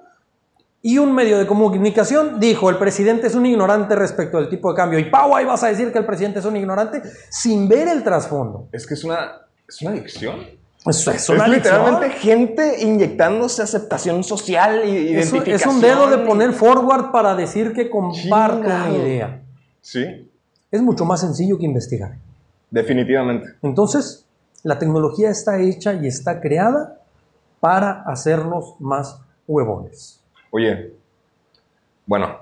[0.82, 4.76] y un medio de comunicación dijo el presidente es un ignorante respecto al tipo de
[4.76, 4.97] cambio.
[4.97, 8.04] Y Pau, ahí vas a decir que el presidente es un ignorante sin ver el
[8.04, 8.68] trasfondo.
[8.72, 10.39] Es que es una, es una adicción.
[10.86, 12.47] Es, es, Es una literalmente adicción.
[12.47, 17.89] gente inyectándose aceptación social y Es, es un dedo de poner forward para decir que
[17.89, 19.43] comparto una idea.
[19.82, 20.32] Sí,
[20.72, 22.18] Es mucho más sencillo que investigar.
[22.72, 23.47] Definitivamente.
[23.61, 24.26] Entonces,
[24.63, 26.99] la tecnología está hecha y está creada
[27.59, 30.22] para hacernos más huevones.
[30.51, 30.93] Oye,
[32.05, 32.38] bueno,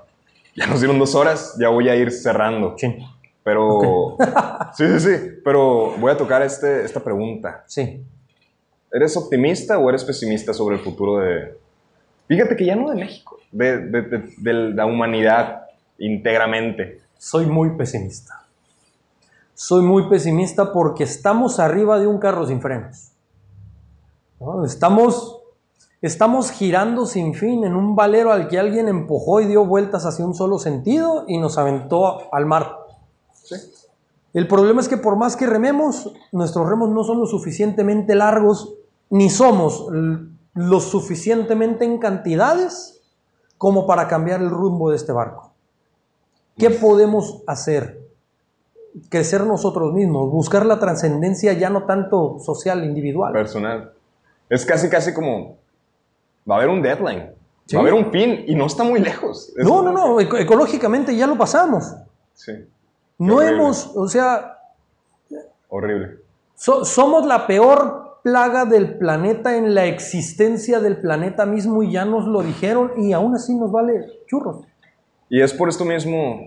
[0.56, 2.74] ya nos dieron dos horas, ya voy a ir cerrando.
[2.78, 2.96] Sí,
[3.42, 4.16] Pero,
[4.74, 7.64] sí, sí, sí, pero voy a tocar este, esta pregunta.
[7.66, 8.02] sí.
[8.90, 11.58] ¿Eres optimista o eres pesimista sobre el futuro de...
[12.26, 15.64] Fíjate que ya no de México, de, de- de- de la humanidad
[15.98, 17.02] íntegramente.
[17.18, 18.46] Soy muy pesimista.
[19.60, 23.10] Soy muy pesimista porque estamos arriba de un carro sin frenos.
[24.38, 24.64] ¿no?
[24.64, 25.40] Estamos,
[26.00, 30.24] estamos girando sin fin en un valero al que alguien empujó y dio vueltas hacia
[30.24, 32.76] un solo sentido y nos aventó al mar.
[34.32, 38.74] El problema es que por más que rememos, nuestros remos no son lo suficientemente largos,
[39.10, 39.88] ni somos
[40.54, 43.02] lo suficientemente en cantidades
[43.58, 45.50] como para cambiar el rumbo de este barco.
[46.56, 48.07] ¿Qué podemos hacer?
[49.08, 53.32] Crecer nosotros mismos, buscar la trascendencia ya no tanto social, individual.
[53.32, 53.92] Personal.
[54.48, 55.56] Es casi, casi como...
[56.50, 57.32] Va a haber un deadline.
[57.66, 57.76] Sí.
[57.76, 59.52] Va a haber un fin y no está muy lejos.
[59.56, 61.94] Es No, no, no, eco- ecológicamente ya lo pasamos.
[62.34, 62.52] Sí,
[63.18, 63.54] No horrible.
[63.56, 64.58] hemos, o sea,
[65.68, 66.18] horrible.
[66.54, 72.04] So- somos la peor plaga del planeta en la existencia del planeta mismo y ya
[72.04, 74.64] nos lo dijeron y aún así nos vale churros.
[75.28, 76.40] Y es por esto mismo...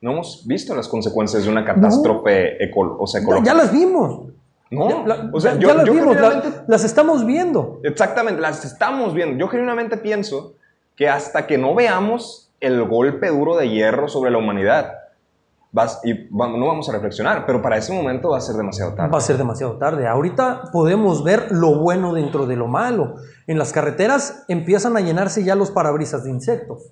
[0.00, 3.50] No hemos visto las consecuencias de una catástrofe eco- o sea, ecológica.
[3.52, 4.28] ya las vimos.
[4.70, 7.80] No, Ya, la- o sea, ya- yo, ya las yo vimos, la- las estamos viendo.
[7.84, 9.36] Exactamente, las estamos viendo.
[9.38, 10.54] Yo genuinamente pienso
[10.96, 14.92] que hasta que no veamos el golpe duro de hierro sobre la humanidad,
[15.72, 18.94] vas, y va- no vamos a reflexionar, pero para ese momento va a ser demasiado
[18.94, 19.10] tarde.
[19.12, 20.06] Va a ser demasiado tarde.
[20.06, 23.14] Ahorita podemos ver lo bueno dentro de lo malo.
[23.46, 26.90] En las carreteras empiezan a llenarse ya los parabrisas de insectos.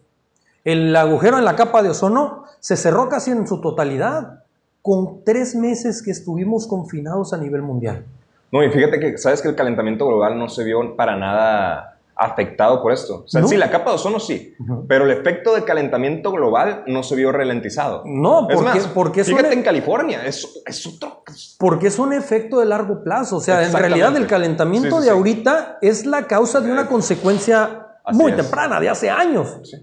[0.64, 4.44] El agujero en la capa de ozono se cerró casi en su totalidad
[4.80, 8.04] con tres meses que estuvimos confinados a nivel mundial.
[8.50, 12.82] No, y fíjate que, ¿sabes que el calentamiento global no se vio para nada afectado
[12.82, 13.22] por esto?
[13.24, 13.48] O sea, No.
[13.48, 14.54] sí, la capa de ozono sí,
[14.86, 18.02] pero el efecto de calentamiento global no se vio ralentizado.
[18.04, 21.22] No, es porque, más, porque, es un, fíjate e- en California, es, es otro...
[21.58, 23.36] porque es un efecto de largo plazo.
[23.36, 25.10] O sea, en realidad el calentamiento Sí, sí, de sí.
[25.10, 28.36] ahorita es la causa de una consecuencia Así muy es.
[28.36, 29.58] temprana, de hace años.
[29.64, 29.76] Sí.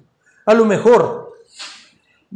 [0.49, 1.33] A lo mejor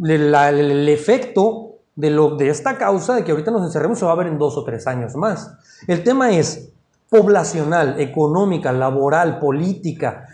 [0.03, 3.97] el, la- el- el efecto de, lo, de esta causa de que ahorita nos encerremos
[3.99, 5.51] se va a ver en dos o tres años más.
[5.87, 6.69] El tema es
[7.09, 10.27] poblacional, económica, laboral, política,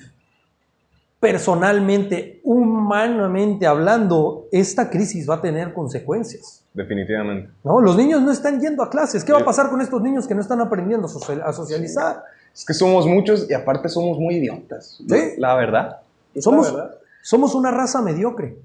[1.19, 6.63] personalmente, humanamente hablando, esta crisis va a tener consecuencias.
[6.73, 7.49] Definitivamente.
[7.63, 7.81] ¿no?
[7.81, 9.23] Los niños no están yendo a clases.
[9.25, 12.23] ¿Qué va a pasar con estos niños que no están aprendiendo a social- a socializar?
[12.53, 14.99] Es que somos muchos y aparte somos muy idiotas.
[15.07, 15.33] Sí.
[15.37, 15.97] La verdad.
[16.33, 16.95] La Somos, verdad.
[17.21, 18.57] Somos una raza mediocre.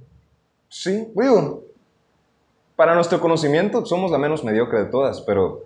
[0.68, 1.62] Sí, digo,
[2.76, 5.64] para nuestro conocimiento somos la menos mediocre de todas, pero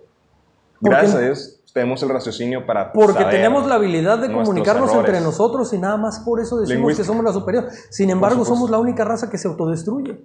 [0.79, 4.89] ¿Por gracias a Dios tenemos el raciocinio para Porque saber tenemos la habilidad de comunicarnos
[4.89, 5.09] errores.
[5.09, 7.03] entre nosotros y nada más por eso decimos Lingüística.
[7.03, 7.67] que somos la superior.
[7.89, 10.19] Sin embargo, somos la única raza que se autodestruye.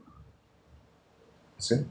[1.58, 1.86] Sí.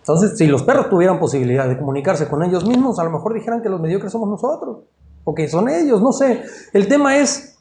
[0.00, 3.62] Entonces, si los perros tuvieran posibilidad de comunicarse con ellos mismos, a lo mejor dijeran
[3.62, 4.78] que los mediocres somos nosotros.
[5.24, 6.42] O que son ellos, no sé.
[6.72, 7.57] El tema es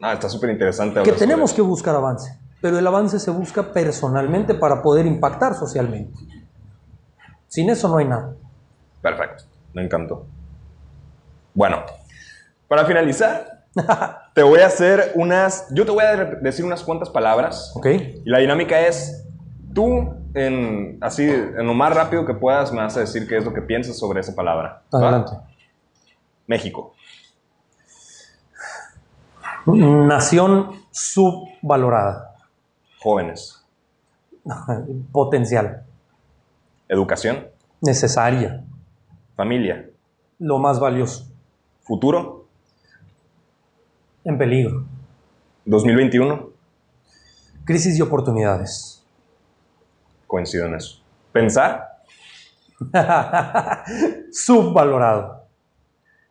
[0.00, 1.02] Ah, está súper interesante.
[1.02, 2.38] que tenemos que buscar avance.
[2.60, 6.18] Pero el avance se busca personalmente para poder impactar socialmente.
[7.48, 8.34] Sin eso no hay nada.
[9.02, 10.26] Perfecto, me encantó.
[11.54, 11.78] Bueno,
[12.68, 13.64] para finalizar,
[14.34, 17.86] te voy a hacer unas, yo te voy a de- decir unas cuantas palabras ¿Ok?
[17.86, 19.26] y la dinámica es,
[19.74, 23.44] tú en así, en lo más rápido que puedas me vas a decir qué es
[23.44, 24.82] lo que piensas sobre esa palabra.
[24.94, 24.98] ¿va?
[24.98, 25.32] Adelante.
[26.46, 26.94] México.
[29.74, 32.34] Nación subvalorada.
[33.00, 33.64] Jóvenes.
[35.12, 35.84] Potencial.
[36.88, 37.46] Educación.
[37.80, 38.64] Necesaria.
[39.36, 39.88] Familia.
[40.38, 41.26] Lo más valioso.
[41.82, 42.46] Futuro.
[44.24, 44.84] En peligro.
[45.64, 46.50] 2021.
[47.64, 49.04] Crisis y oportunidades.
[50.26, 51.00] Coincido en eso.
[51.32, 52.02] Pensar.
[54.32, 55.44] Subvalorado.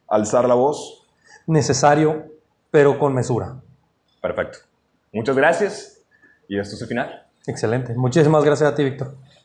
[0.07, 1.07] Alzar la voz.
[1.47, 2.28] Necesario,
[2.71, 3.55] pero con mesura.
[4.21, 4.59] Perfecto.
[5.11, 6.01] Muchas gracias.
[6.47, 7.27] Y esto es el final.
[7.47, 7.93] Excelente.
[7.95, 9.15] Muchísimas gracias a ti, Víctor.